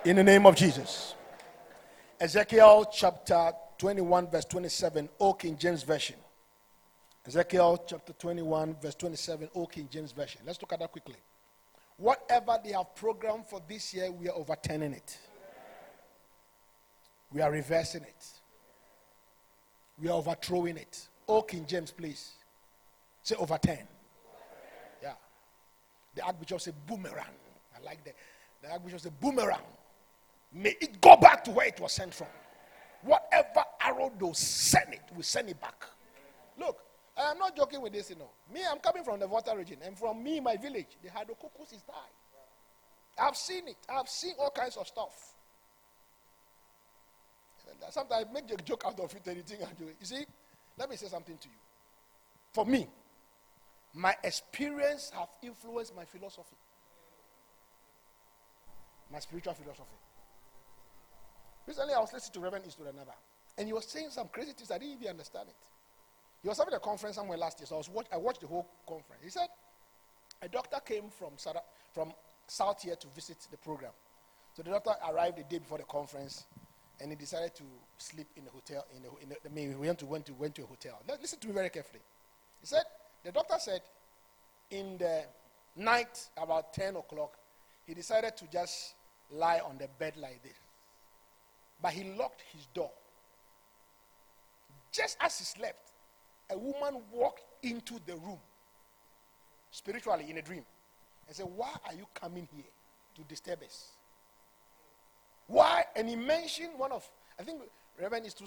in 0.08 0.16
the 0.16 0.24
name 0.24 0.46
of 0.46 0.56
Jesus. 0.56 1.16
Ezekiel 2.20 2.90
chapter 2.92 3.52
21, 3.78 4.28
verse 4.30 4.46
27, 4.46 5.10
O 5.20 5.34
King 5.34 5.58
James 5.58 5.84
Version. 5.84 6.18
Ezekiel 7.26 7.84
chapter 7.86 8.14
21, 8.14 8.76
verse 8.82 8.96
27, 8.96 9.50
O 9.56 9.66
King 9.66 9.88
James 9.92 10.12
Version. 10.12 10.42
Let's 10.46 10.62
look 10.62 10.74
at 10.74 10.80
that 10.80 10.92
quickly. 10.92 11.16
Whatever 11.98 12.58
they 12.64 12.72
have 12.72 12.96
programmed 12.96 13.46
for 13.48 13.62
this 13.68 13.94
year, 13.94 14.12
we 14.12 14.30
are 14.30 14.36
overturning 14.36 14.94
it. 14.94 15.18
We 17.34 17.42
are 17.42 17.52
reversing 17.52 18.04
it. 18.04 18.26
We 20.02 20.08
are 20.08 20.14
overthrowing 20.14 20.78
it. 20.78 21.08
O 21.28 21.42
King 21.42 21.66
James, 21.68 21.92
please. 21.92 22.32
Say 23.24 23.36
overturn. 23.36 23.88
Yeah. 25.04 25.14
The 26.16 26.22
Archbishop 26.24 26.62
said 26.62 26.76
boomerang. 26.88 27.26
I 27.76 27.84
like 27.84 28.04
that. 28.06 28.16
The 28.62 28.72
Archbishop 28.72 29.02
said 29.02 29.20
boomerang. 29.20 29.60
May 30.54 30.76
it 30.80 31.02
go 31.02 31.18
back 31.18 31.44
to 31.44 31.52
where 31.52 31.68
it 31.68 31.80
was 31.80 31.92
sent 31.92 32.14
from. 32.14 32.28
Whatever 33.02 33.47
arrow 33.98 34.12
they'll 34.20 34.34
send 34.34 34.94
it, 34.94 35.02
we 35.16 35.24
send 35.24 35.50
it 35.50 35.60
back. 35.60 35.86
Look, 36.60 36.80
I 37.18 37.32
am 37.32 37.40
not 37.40 37.56
joking 37.56 37.82
with 37.82 37.94
this, 37.94 38.10
you 38.10 38.16
know. 38.16 38.30
Me, 38.54 38.62
I'm 38.70 38.80
coming 38.80 39.04
from 39.04 39.20
the 39.20 39.28
water 39.28 39.56
region, 39.58 39.78
and 39.84 39.98
from 39.98 40.24
me, 40.24 40.40
my 40.40 40.56
village, 40.58 40.98
the 41.02 41.10
hydrococcus 41.10 41.74
is 41.74 41.84
high. 41.88 43.28
I've 43.28 43.36
seen 43.36 43.68
it. 43.68 43.78
I've 43.90 44.08
seen 44.08 44.34
all 44.40 44.52
kinds 44.52 44.78
of 44.78 44.88
stuff. 44.88 45.34
Sometimes 47.90 48.26
I 48.30 48.34
make 48.34 48.52
a 48.52 48.58
joke 48.58 48.84
out 48.86 49.00
of 49.00 49.14
it, 49.14 49.28
anything 49.28 49.60
I 49.62 49.74
do. 49.78 49.86
You 49.86 50.06
see, 50.06 50.26
let 50.78 50.90
me 50.90 50.96
say 50.96 51.08
something 51.08 51.38
to 51.38 51.48
you. 51.48 51.56
For 52.54 52.66
me, 52.66 52.88
my 53.94 54.16
experience 54.24 55.12
have 55.16 55.30
influenced 55.42 55.96
my 55.96 56.06
philosophy, 56.06 56.56
my 59.12 59.20
spiritual 59.20 59.54
philosophy. 59.54 59.98
Recently, 61.66 61.94
I 61.94 62.00
was 62.00 62.14
listening 62.14 62.34
to 62.34 62.40
Reverend 62.40 62.66
Eastwood 62.68 62.88
Anaba, 62.96 63.14
and 63.58 63.68
he 63.68 63.74
was 63.74 63.86
saying 63.86 64.10
some 64.12 64.28
crazy 64.28 64.52
things. 64.52 64.72
I 64.72 64.78
didn't 64.78 64.96
even 64.96 65.10
understand 65.10 65.50
it. 65.50 65.56
He 66.44 66.48
was 66.48 66.58
having 66.58 66.74
a 66.74 66.80
conference 66.80 67.16
somewhere 67.16 67.38
last 67.38 67.60
year, 67.60 67.66
so 67.66 67.76
I, 67.76 67.78
was 67.80 67.90
watch, 67.90 68.06
I 68.14 68.18
watched 68.18 68.42
the 68.42 68.48
whole 68.48 68.68
conference. 68.88 69.24
He 69.24 69.30
said 69.30 69.48
a 70.42 70.48
doctor 70.48 70.78
came 70.86 71.10
from, 71.10 71.32
from 71.94 72.14
South 72.48 72.82
here 72.84 72.96
to 72.96 73.08
visit 73.16 73.48
the 73.50 73.58
program. 73.58 73.92
So 74.56 74.64
the 74.64 74.72
doctor 74.72 74.92
arrived 75.10 75.38
the 75.38 75.44
day 75.44 75.60
before 75.60 75.80
the 75.80 75.84
conference, 75.86 76.46
and 77.00 77.12
he 77.12 77.16
decided 77.16 77.56
to 77.56 77.64
sleep 77.98 78.28
in 78.36 78.44
a 78.48 78.50
hotel. 78.50 78.86
In, 78.96 79.04
a, 79.04 79.24
in 79.24 79.32
a, 79.32 79.36
I 79.46 79.54
mean, 79.54 79.80
we 79.80 79.88
went 79.88 80.00
to, 80.00 80.06
went, 80.06 80.26
to, 80.28 80.34
went 80.34 80.56
to 80.56 80.64
a 80.64 80.68
hotel. 80.68 81.02
Listen 81.22 81.40
to 81.40 81.48
me 81.48 81.54
very 81.54 81.70
carefully. 81.70 82.02
He 82.62 82.68
said, 82.68 82.84
the 83.24 83.32
doctor 83.32 83.56
said, 83.60 83.82
in 84.72 84.98
the 84.98 85.24
night, 85.76 86.30
about 86.38 86.74
10 86.74 86.96
o'clock, 86.96 87.38
he 87.86 87.94
decided 87.94 88.36
to 88.38 88.46
just 88.52 88.94
lie 89.32 89.60
on 89.60 89.78
the 89.78 89.88
bed 90.00 90.14
like 90.18 90.42
this. 90.44 90.58
But 91.82 91.94
he 91.94 92.16
locked 92.16 92.44
his 92.54 92.66
door. 92.74 92.92
Just 94.98 95.18
as 95.22 95.38
he 95.38 95.46
slept, 95.46 95.92
a 96.50 96.58
woman 96.58 97.02
walked 97.12 97.44
into 97.62 98.00
the 98.08 98.16
room, 98.16 98.40
spiritually 99.70 100.26
in 100.30 100.38
a 100.38 100.42
dream, 100.42 100.66
and 101.28 101.36
said, 101.36 101.46
Why 101.56 101.70
are 101.86 101.94
you 101.94 102.08
coming 102.16 102.48
here 102.52 102.66
to 103.16 103.22
disturb 103.24 103.62
us? 103.62 103.90
Why? 105.46 105.84
And 105.96 106.10
he 106.10 106.16
mentioned 106.16 106.72
one 106.78 106.92
of, 106.92 107.08
I 107.40 107.44
think, 107.44 107.62
Reverend 108.02 108.26
is 108.26 108.34
to 108.36 108.46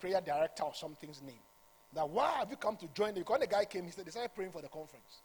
prayer 0.00 0.20
director 0.20 0.64
or 0.64 0.74
something's 0.74 1.22
name. 1.22 1.42
That 1.94 2.08
why 2.08 2.38
have 2.38 2.50
you 2.50 2.56
come 2.56 2.76
to 2.78 2.88
join? 2.92 3.14
Because 3.14 3.40
the 3.40 3.46
guy 3.46 3.64
came, 3.64 3.84
he 3.84 3.92
said, 3.92 4.04
they 4.04 4.10
started 4.10 4.34
praying 4.34 4.50
for 4.50 4.62
the 4.62 4.68
conference 4.68 5.22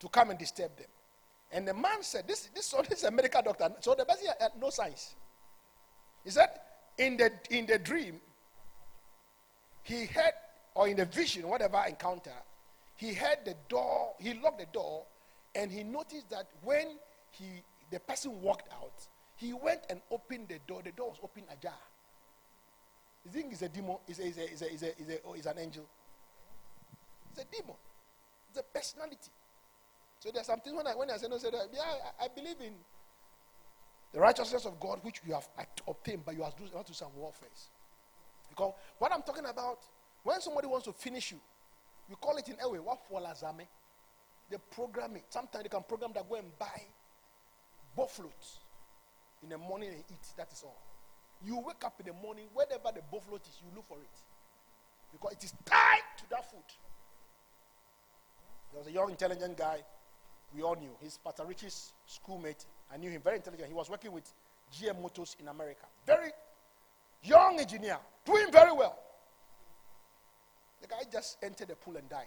to 0.00 0.08
come 0.08 0.30
and 0.30 0.38
disturb 0.38 0.76
them. 0.76 0.88
And 1.52 1.68
the 1.68 1.74
man 1.74 2.02
said, 2.02 2.26
This, 2.26 2.48
this, 2.52 2.74
this 2.88 2.98
is 2.98 3.04
a 3.04 3.12
medical 3.12 3.42
doctor, 3.42 3.70
so 3.78 3.94
the 3.94 4.04
person 4.04 4.26
had 4.40 4.50
no 4.60 4.70
science. 4.70 5.14
He 6.24 6.30
said, 6.30 6.48
in 6.98 7.16
the, 7.16 7.30
in 7.50 7.66
the 7.66 7.78
dream, 7.78 8.20
he 9.84 10.06
heard, 10.06 10.32
or 10.74 10.88
in 10.88 10.96
the 10.96 11.04
vision, 11.04 11.46
whatever 11.46 11.82
encounter, 11.86 12.32
he 12.96 13.14
heard 13.14 13.38
the 13.44 13.54
door, 13.68 14.14
he 14.18 14.34
locked 14.34 14.58
the 14.58 14.66
door, 14.72 15.04
and 15.54 15.70
he 15.70 15.84
noticed 15.84 16.30
that 16.30 16.48
when 16.62 16.96
he, 17.30 17.44
the 17.90 18.00
person 18.00 18.40
walked 18.40 18.68
out, 18.72 19.06
he 19.36 19.52
went 19.52 19.80
and 19.90 20.00
opened 20.10 20.48
the 20.48 20.58
door. 20.66 20.80
The 20.82 20.92
door 20.92 21.10
was 21.10 21.18
open 21.22 21.42
ajar. 21.52 21.72
You 23.24 23.30
think 23.30 23.52
it's 23.52 23.62
a 23.62 23.68
demon? 23.68 23.96
It's, 24.08 24.18
a, 24.18 24.26
it's, 24.26 24.62
a, 24.62 24.66
a, 24.66 24.88
a, 24.88 25.16
a, 25.16 25.18
oh, 25.26 25.34
an 25.34 25.58
angel. 25.58 25.84
It's 27.32 27.42
a 27.42 27.44
demon. 27.44 27.76
It's 28.50 28.58
a 28.58 28.62
personality. 28.62 29.30
So 30.20 30.30
there's 30.32 30.46
something 30.46 30.74
when 30.74 30.86
I 30.86 30.94
when 30.94 31.10
I 31.10 31.16
say 31.18 31.28
no, 31.28 31.36
that, 31.36 31.52
yeah, 31.72 31.80
I, 32.20 32.24
I 32.24 32.28
believe 32.28 32.56
in 32.60 32.72
the 34.12 34.20
righteousness 34.20 34.64
of 34.64 34.80
God 34.80 35.00
which 35.02 35.20
you 35.26 35.34
have 35.34 35.46
obtained, 35.86 36.22
but 36.24 36.34
you 36.34 36.42
have 36.42 36.56
to 36.56 36.62
do 36.62 36.92
some 36.92 37.08
warfare. 37.16 37.48
Because 38.48 38.74
what 38.98 39.12
I'm 39.12 39.22
talking 39.22 39.44
about, 39.46 39.78
when 40.22 40.40
somebody 40.40 40.66
wants 40.66 40.86
to 40.86 40.92
finish 40.92 41.32
you, 41.32 41.40
we 42.08 42.16
call 42.16 42.36
it 42.36 42.48
in 42.48 42.56
a 42.62 42.68
way 42.68 42.78
what 42.78 42.98
for 43.08 43.20
lazame. 43.20 43.66
They 44.50 44.56
program 44.70 45.16
it. 45.16 45.24
Sometimes 45.30 45.64
they 45.64 45.68
can 45.68 45.82
program 45.82 46.12
that 46.14 46.28
go 46.28 46.36
and 46.36 46.58
buy 46.58 46.82
buffaloes 47.96 48.58
in 49.42 49.48
the 49.48 49.58
morning 49.58 49.88
and 49.90 49.98
eat. 50.10 50.26
That 50.36 50.52
is 50.52 50.62
all. 50.64 50.76
You 51.44 51.58
wake 51.58 51.84
up 51.84 51.94
in 52.00 52.06
the 52.06 52.12
morning, 52.12 52.44
wherever 52.54 52.90
the 52.94 53.02
buffalo 53.10 53.36
is, 53.36 53.60
you 53.62 53.70
look 53.74 53.86
for 53.86 53.98
it. 53.98 54.16
Because 55.12 55.32
it 55.32 55.44
is 55.44 55.54
tied 55.64 56.02
to 56.18 56.30
that 56.30 56.50
food. 56.50 56.62
There 58.72 58.80
was 58.80 58.88
a 58.88 58.92
young, 58.92 59.10
intelligent 59.10 59.56
guy 59.56 59.78
we 60.54 60.62
all 60.62 60.76
knew. 60.76 60.90
He's 61.00 61.18
Pastor 61.22 61.44
Richie's 61.44 61.92
schoolmate. 62.06 62.64
I 62.92 62.96
knew 62.96 63.10
him, 63.10 63.20
very 63.22 63.36
intelligent. 63.36 63.68
He 63.68 63.74
was 63.74 63.90
working 63.90 64.12
with 64.12 64.24
GM 64.72 65.00
Motors 65.00 65.36
in 65.40 65.48
America. 65.48 65.86
Very 66.06 66.30
young 67.22 67.58
engineer, 67.58 67.98
doing 68.24 68.50
very 68.50 68.72
well. 68.72 68.98
The 70.82 70.88
guy 70.88 71.02
just 71.10 71.38
entered 71.42 71.68
the 71.68 71.76
pool 71.76 71.96
and 71.96 72.08
died. 72.08 72.26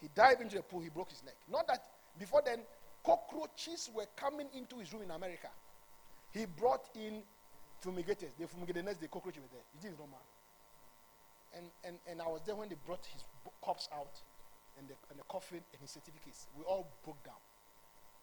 He 0.00 0.08
dived 0.14 0.40
into 0.40 0.56
the 0.56 0.62
pool, 0.62 0.80
he 0.80 0.88
broke 0.88 1.10
his 1.10 1.22
neck. 1.24 1.36
Not 1.50 1.66
that 1.68 1.82
before 2.18 2.42
then, 2.44 2.60
cockroaches 3.04 3.90
were 3.94 4.06
coming 4.16 4.48
into 4.54 4.78
his 4.78 4.92
room 4.92 5.02
in 5.02 5.10
America. 5.10 5.48
He 6.32 6.46
brought 6.46 6.88
in 6.94 7.22
fumigators. 7.80 8.30
They 8.38 8.46
fumigated 8.46 8.84
the 8.84 8.86
next 8.86 9.00
day, 9.00 9.08
cockroaches 9.10 9.42
were 9.42 9.48
there. 9.52 9.66
It 9.80 9.92
is 9.92 9.98
normal. 9.98 10.20
And, 11.56 11.66
and, 11.84 11.96
and 12.08 12.22
I 12.22 12.28
was 12.28 12.42
there 12.46 12.54
when 12.54 12.68
they 12.68 12.76
brought 12.86 13.04
his 13.06 13.24
corpse 13.60 13.88
out 13.92 14.20
and 14.78 14.88
the, 14.88 14.94
and 15.10 15.18
the 15.18 15.24
coffin 15.24 15.60
and 15.72 15.80
his 15.80 15.90
certificates. 15.90 16.46
We 16.56 16.64
all 16.64 16.86
broke 17.04 17.22
down. 17.24 17.40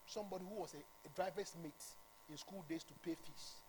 Somebody 0.06 0.46
who 0.48 0.62
was 0.62 0.74
a, 0.74 0.78
a 0.78 1.10
driver's 1.16 1.54
mate 1.62 1.84
in 2.30 2.38
school 2.38 2.64
days 2.70 2.84
to 2.84 2.94
pay 3.04 3.16
fees. 3.16 3.60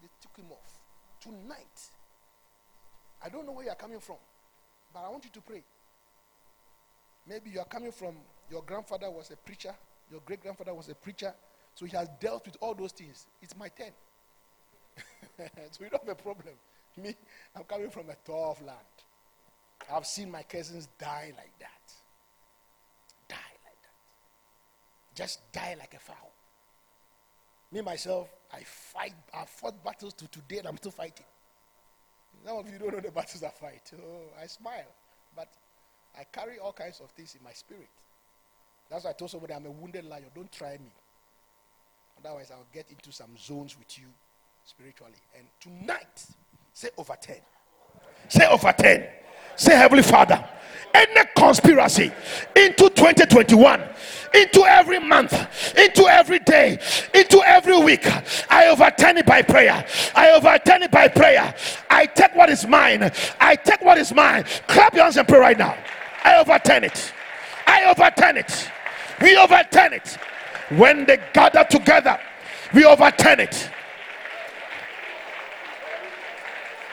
They 0.00 0.08
took 0.20 0.36
him 0.36 0.50
off. 0.50 0.81
Tonight, 1.22 1.90
I 3.24 3.28
don't 3.28 3.46
know 3.46 3.52
where 3.52 3.66
you're 3.66 3.74
coming 3.76 4.00
from, 4.00 4.16
but 4.92 5.04
I 5.04 5.08
want 5.08 5.24
you 5.24 5.30
to 5.30 5.40
pray. 5.40 5.62
Maybe 7.28 7.50
you 7.50 7.60
are 7.60 7.64
coming 7.66 7.92
from 7.92 8.16
your 8.50 8.62
grandfather 8.62 9.08
was 9.08 9.30
a 9.30 9.36
preacher, 9.36 9.72
your 10.10 10.20
great 10.26 10.42
grandfather 10.42 10.74
was 10.74 10.88
a 10.88 10.94
preacher, 10.96 11.32
so 11.74 11.86
he 11.86 11.96
has 11.96 12.08
dealt 12.20 12.44
with 12.46 12.56
all 12.60 12.74
those 12.74 12.90
things. 12.90 13.26
It's 13.40 13.56
my 13.56 13.68
turn. 13.68 13.92
so 15.70 15.84
you 15.84 15.90
don't 15.90 16.06
have 16.06 16.18
a 16.18 16.20
problem. 16.20 16.54
Me, 16.96 17.14
I'm 17.56 17.64
coming 17.64 17.90
from 17.90 18.10
a 18.10 18.16
tough 18.26 18.60
land. 18.60 18.78
I've 19.90 20.06
seen 20.06 20.30
my 20.30 20.42
cousins 20.42 20.88
die 20.98 21.32
like 21.36 21.58
that. 21.60 21.94
Die 23.28 23.36
like 23.64 23.82
that. 23.82 25.14
Just 25.14 25.52
die 25.52 25.76
like 25.78 25.94
a 25.94 26.00
fowl. 26.00 26.32
Me, 27.70 27.80
myself, 27.80 28.28
I 28.52 28.62
fight, 28.64 29.14
I 29.34 29.44
fought 29.44 29.82
battles 29.82 30.12
to 30.14 30.28
today 30.28 30.58
and 30.58 30.68
I'm 30.68 30.76
still 30.76 30.90
fighting. 30.90 31.26
Some 32.44 32.58
of 32.58 32.70
you 32.70 32.78
don't 32.78 32.92
know 32.92 33.00
the 33.00 33.10
battles 33.10 33.42
I 33.42 33.48
fight. 33.48 33.90
Oh, 33.96 34.42
I 34.42 34.46
smile. 34.46 34.92
But 35.34 35.48
I 36.18 36.24
carry 36.24 36.58
all 36.58 36.72
kinds 36.72 37.00
of 37.00 37.10
things 37.10 37.34
in 37.34 37.44
my 37.44 37.52
spirit. 37.52 37.88
That's 38.90 39.04
why 39.04 39.10
I 39.10 39.14
told 39.14 39.30
somebody 39.30 39.54
I'm 39.54 39.66
a 39.66 39.70
wounded 39.70 40.04
lion. 40.04 40.24
Don't 40.34 40.52
try 40.52 40.72
me. 40.72 40.92
Otherwise, 42.18 42.50
I'll 42.50 42.66
get 42.72 42.86
into 42.90 43.10
some 43.10 43.30
zones 43.38 43.76
with 43.78 43.98
you 43.98 44.06
spiritually. 44.64 45.14
And 45.36 45.46
tonight, 45.60 46.26
say 46.72 46.90
over 46.98 47.16
10. 47.20 47.36
Say 48.32 48.46
over 48.46 48.72
10. 48.72 49.04
Say, 49.56 49.76
Heavenly 49.76 50.02
Father, 50.02 50.42
any 50.94 51.28
conspiracy 51.36 52.10
into 52.56 52.88
2021, 52.88 53.82
into 54.32 54.64
every 54.64 54.98
month, 55.00 55.34
into 55.76 56.06
every 56.06 56.38
day, 56.38 56.78
into 57.12 57.42
every 57.44 57.78
week, 57.78 58.06
I 58.50 58.68
overturn 58.68 59.18
it 59.18 59.26
by 59.26 59.42
prayer. 59.42 59.84
I 60.14 60.30
overturn 60.30 60.82
it 60.82 60.90
by 60.90 61.08
prayer. 61.08 61.54
I 61.90 62.06
take 62.06 62.34
what 62.34 62.48
is 62.48 62.66
mine. 62.66 63.12
I 63.38 63.54
take 63.54 63.82
what 63.82 63.98
is 63.98 64.14
mine. 64.14 64.46
Clap 64.66 64.94
your 64.94 65.02
hands 65.02 65.18
and 65.18 65.28
pray 65.28 65.38
right 65.38 65.58
now. 65.58 65.76
I 66.24 66.38
overturn 66.40 66.84
it. 66.84 67.12
I 67.66 67.84
overturn 67.90 68.38
it. 68.38 68.70
We 69.20 69.36
overturn 69.36 69.92
it. 69.92 70.16
When 70.70 71.04
they 71.04 71.18
gather 71.34 71.64
together, 71.64 72.18
we 72.72 72.86
overturn 72.86 73.40
it. 73.40 73.70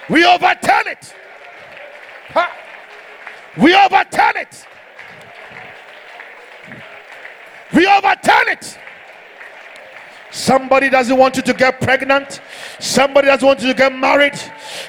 We 0.10 0.26
overturn 0.26 0.88
it. 0.88 1.16
We 3.62 3.76
overturn 3.76 4.38
it. 4.38 4.66
We 7.74 7.86
overturn 7.86 8.48
it. 8.48 8.80
Somebody 10.32 10.90
doesn't 10.90 11.18
want 11.18 11.36
you 11.36 11.42
to 11.42 11.54
get 11.54 11.82
pregnant. 11.82 12.40
Somebody 12.80 13.28
doesn't 13.28 13.46
want 13.46 13.62
you 13.62 13.68
to 13.68 13.74
get 13.74 13.94
married. 13.94 14.40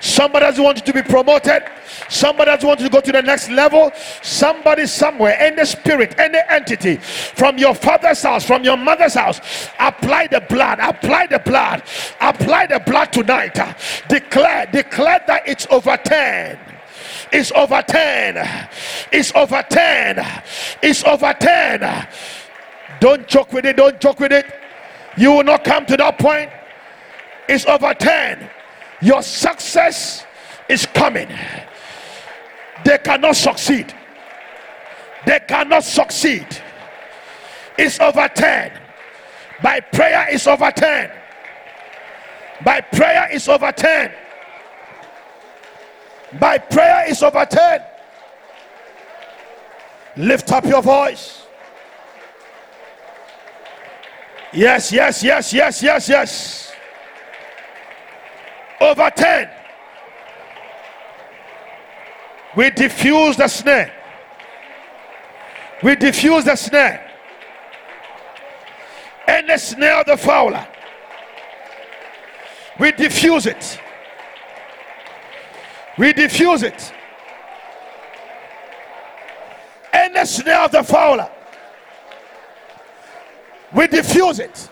Somebody 0.01 0.47
doesn't 0.47 0.63
want 0.63 0.77
you 0.77 0.85
to 0.85 0.93
be 0.93 1.03
promoted. 1.03 1.65
Somebody 2.09 2.51
doesn't 2.51 2.69
want 2.69 2.81
you 2.81 2.87
to 2.87 2.93
go 2.93 3.01
to 3.01 3.11
the 3.11 3.23
next 3.23 3.49
level. 3.51 3.91
Somebody 4.23 4.87
somewhere, 4.87 5.37
any 5.39 5.65
spirit, 5.65 6.19
any 6.19 6.39
entity 6.49 6.97
from 6.97 7.57
your 7.57 7.75
father's 7.75 8.23
house, 8.23 8.45
from 8.45 8.65
your 8.65 8.77
mother's 8.77 9.15
house, 9.15 9.41
apply 9.79 10.27
the 10.27 10.43
blood. 10.43 10.79
Apply 10.79 11.27
the 11.27 11.39
blood. 11.39 11.83
Apply 12.21 12.67
the 12.67 12.81
blood 12.81 13.13
tonight. 13.13 13.59
Declare, 14.09 14.67
declare 14.67 15.25
that 15.27 15.49
it's 15.49 15.67
overturned. 15.71 16.59
It's 17.33 17.53
overturned. 17.53 18.39
It's 19.13 19.33
overturned. 19.35 20.21
It's 20.83 21.05
overturned. 21.05 22.09
Don't 23.01 23.27
joke 23.27 23.53
with 23.53 23.65
it. 23.65 23.77
Don't 23.77 24.01
joke 24.01 24.21
with 24.21 24.33
it. 24.33 24.47
You 25.17 25.33
will 25.33 25.45
not 25.45 25.65
come 25.65 25.87
to 25.87 25.97
that 25.97 26.19
point. 26.19 26.51
It's 27.49 27.67
overturned. 27.67 28.49
Your 29.01 29.23
success 29.23 30.27
is 30.69 30.87
coming. 30.87 31.29
They 32.85 32.99
cannot 32.99 33.37
succeed. 33.37 33.95
They 35.27 35.41
cannot 35.47 35.85
succeed. 35.85 36.47
It's 37.79 38.01
overturned. 38.01 38.73
By 39.63 39.81
prayer, 39.81 40.27
it's 40.31 40.47
overturned. 40.47 41.13
By 42.65 42.81
prayer, 42.81 43.29
it's 43.31 43.49
overturned. 43.49 44.13
By 46.39 46.59
prayer, 46.59 47.05
it's 47.09 47.23
overturned. 47.23 47.85
Lift 50.17 50.53
up 50.53 50.65
your 50.65 50.83
voice. 50.83 51.47
Yes, 54.53 54.93
yes, 54.93 55.23
yes, 55.23 55.53
yes, 55.53 55.83
yes, 55.83 56.09
yes. 56.09 56.73
Over 58.81 59.11
10. 59.11 59.51
We 62.57 62.71
diffuse 62.71 63.37
the 63.37 63.49
snare. 63.49 63.93
We 65.83 65.95
diffuse 65.95 66.45
the 66.45 66.57
snare. 66.57 67.09
And 69.29 69.49
the 69.49 69.57
snare 69.59 70.01
of 70.01 70.07
the 70.07 70.17
fowler. 70.17 70.67
We 72.79 72.93
diffuse 72.93 73.47
it. 73.47 73.81
We 76.01 76.15
diffuse 76.15 76.63
it. 76.63 76.95
And 79.93 80.17
the 80.17 80.25
snare 80.25 80.65
of 80.65 80.73
the 80.73 80.83
fowler. 80.83 81.31
We 83.75 83.87
diffuse 83.87 84.39
it. 84.39 84.71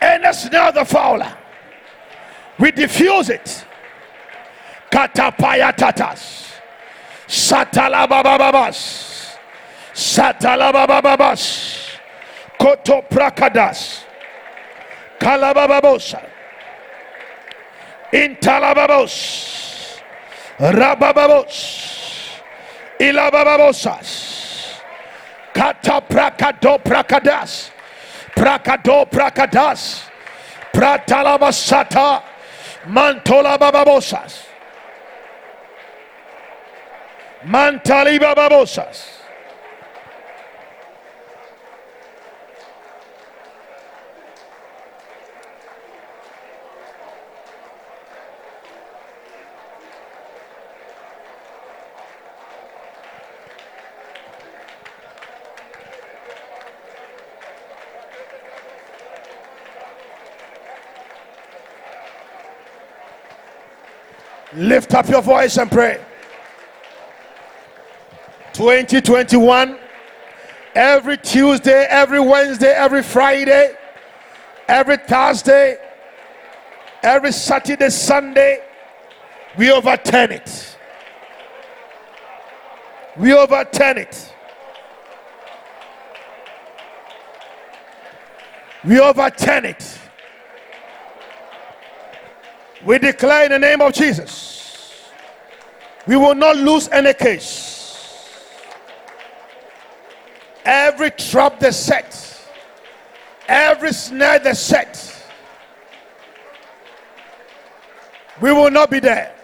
And 0.00 0.24
the 0.24 0.32
snare 0.32 0.68
of 0.68 0.76
the 0.76 0.86
fowler. 0.86 1.30
We 2.58 2.70
diffuse 2.70 3.28
it. 3.28 3.66
Katapaya 4.90 5.76
tatas. 5.76 6.54
Satalabababas. 7.26 9.36
Satalabababas. 9.92 11.98
Koto 12.58 13.02
prakadas. 13.02 14.04
Kalabababosa. 15.20 16.37
Intalababos. 18.12 20.00
Rabababos. 20.58 21.54
Ilabababosas. 22.98 24.80
Kata 25.52 26.00
prakado 26.00 26.78
prakadas. 26.78 27.70
Prakado 28.34 29.06
prakadas. 29.06 30.04
Pratalabasata. 30.72 32.22
Mantola 32.86 33.58
bababosas. 33.58 34.48
Lift 64.58 64.92
up 64.92 65.08
your 65.08 65.22
voice 65.22 65.56
and 65.56 65.70
pray. 65.70 66.04
2021, 68.54 69.78
every 70.74 71.16
Tuesday, 71.16 71.86
every 71.88 72.18
Wednesday, 72.18 72.72
every 72.72 73.04
Friday, 73.04 73.76
every 74.66 74.96
Thursday, 74.96 75.76
every 77.04 77.30
Saturday, 77.30 77.88
Sunday, 77.88 78.60
we 79.56 79.70
overturn 79.70 80.32
it. 80.32 80.76
We 83.16 83.34
overturn 83.34 83.98
it. 83.98 84.34
We 88.84 88.98
overturn 88.98 89.66
it. 89.66 89.97
We 92.84 92.98
declare 92.98 93.44
in 93.46 93.50
the 93.50 93.58
name 93.58 93.80
of 93.80 93.92
Jesus, 93.92 95.02
we 96.06 96.16
will 96.16 96.34
not 96.34 96.56
lose 96.56 96.88
any 96.88 97.12
case. 97.12 97.74
Every 100.64 101.10
trap 101.10 101.60
they 101.60 101.70
set, 101.70 102.40
every 103.48 103.92
snare 103.92 104.38
they 104.38 104.54
set, 104.54 105.14
we 108.40 108.52
will 108.52 108.70
not 108.70 108.90
be 108.90 109.00
there. 109.00 109.34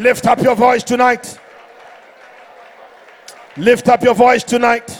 Lift 0.00 0.26
up 0.26 0.40
your 0.40 0.54
voice 0.54 0.82
tonight. 0.82 1.38
Lift 3.58 3.86
up 3.86 4.02
your 4.02 4.14
voice 4.14 4.42
tonight. 4.42 4.98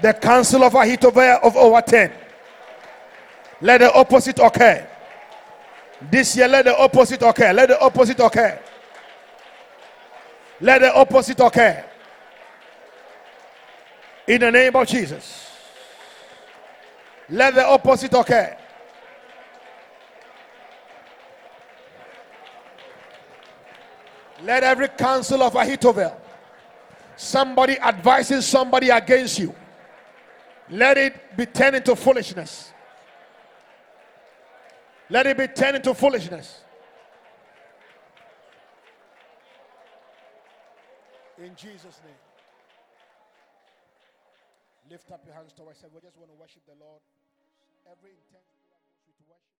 The 0.00 0.12
counsel 0.12 0.62
of 0.62 0.72
Ahithophel 0.74 1.40
of 1.42 1.56
over 1.56 1.80
10. 1.80 2.12
Let 3.60 3.78
the 3.78 3.92
opposite 3.92 4.38
occur. 4.38 4.86
This 6.00 6.36
year, 6.36 6.46
let 6.46 6.66
the 6.66 6.78
opposite 6.78 7.22
occur. 7.22 7.52
Let 7.52 7.70
the 7.70 7.80
opposite 7.80 8.20
occur. 8.20 8.60
Let 10.60 10.80
the 10.80 10.94
opposite 10.94 11.40
occur. 11.40 11.84
In 14.28 14.42
the 14.42 14.52
name 14.52 14.76
of 14.76 14.86
Jesus. 14.86 15.50
Let 17.30 17.56
the 17.56 17.66
opposite 17.66 18.14
occur. 18.14 18.56
Let 24.42 24.62
every 24.62 24.88
counsel 24.88 25.42
of 25.42 25.54
Ahithophel, 25.54 26.20
somebody 27.16 27.78
advising 27.78 28.40
somebody 28.40 28.90
against 28.90 29.38
you, 29.38 29.54
let 30.70 30.96
it 30.98 31.36
be 31.36 31.46
turned 31.46 31.76
into 31.76 31.96
foolishness. 31.96 32.72
Let 35.10 35.26
it 35.26 35.38
be 35.38 35.46
turned 35.48 35.76
into 35.76 35.94
foolishness. 35.94 36.62
In 41.38 41.54
Jesus' 41.56 42.00
name. 42.04 42.14
Lift 44.90 45.10
up 45.12 45.22
your 45.24 45.34
hands 45.34 45.52
towards 45.52 45.80
heaven. 45.80 45.96
We 45.96 46.00
just 46.00 46.18
want 46.18 46.30
to 46.30 46.36
worship 46.40 46.62
the 46.66 46.74
Lord. 46.84 47.00
Every 47.86 48.10
intent. 48.10 48.47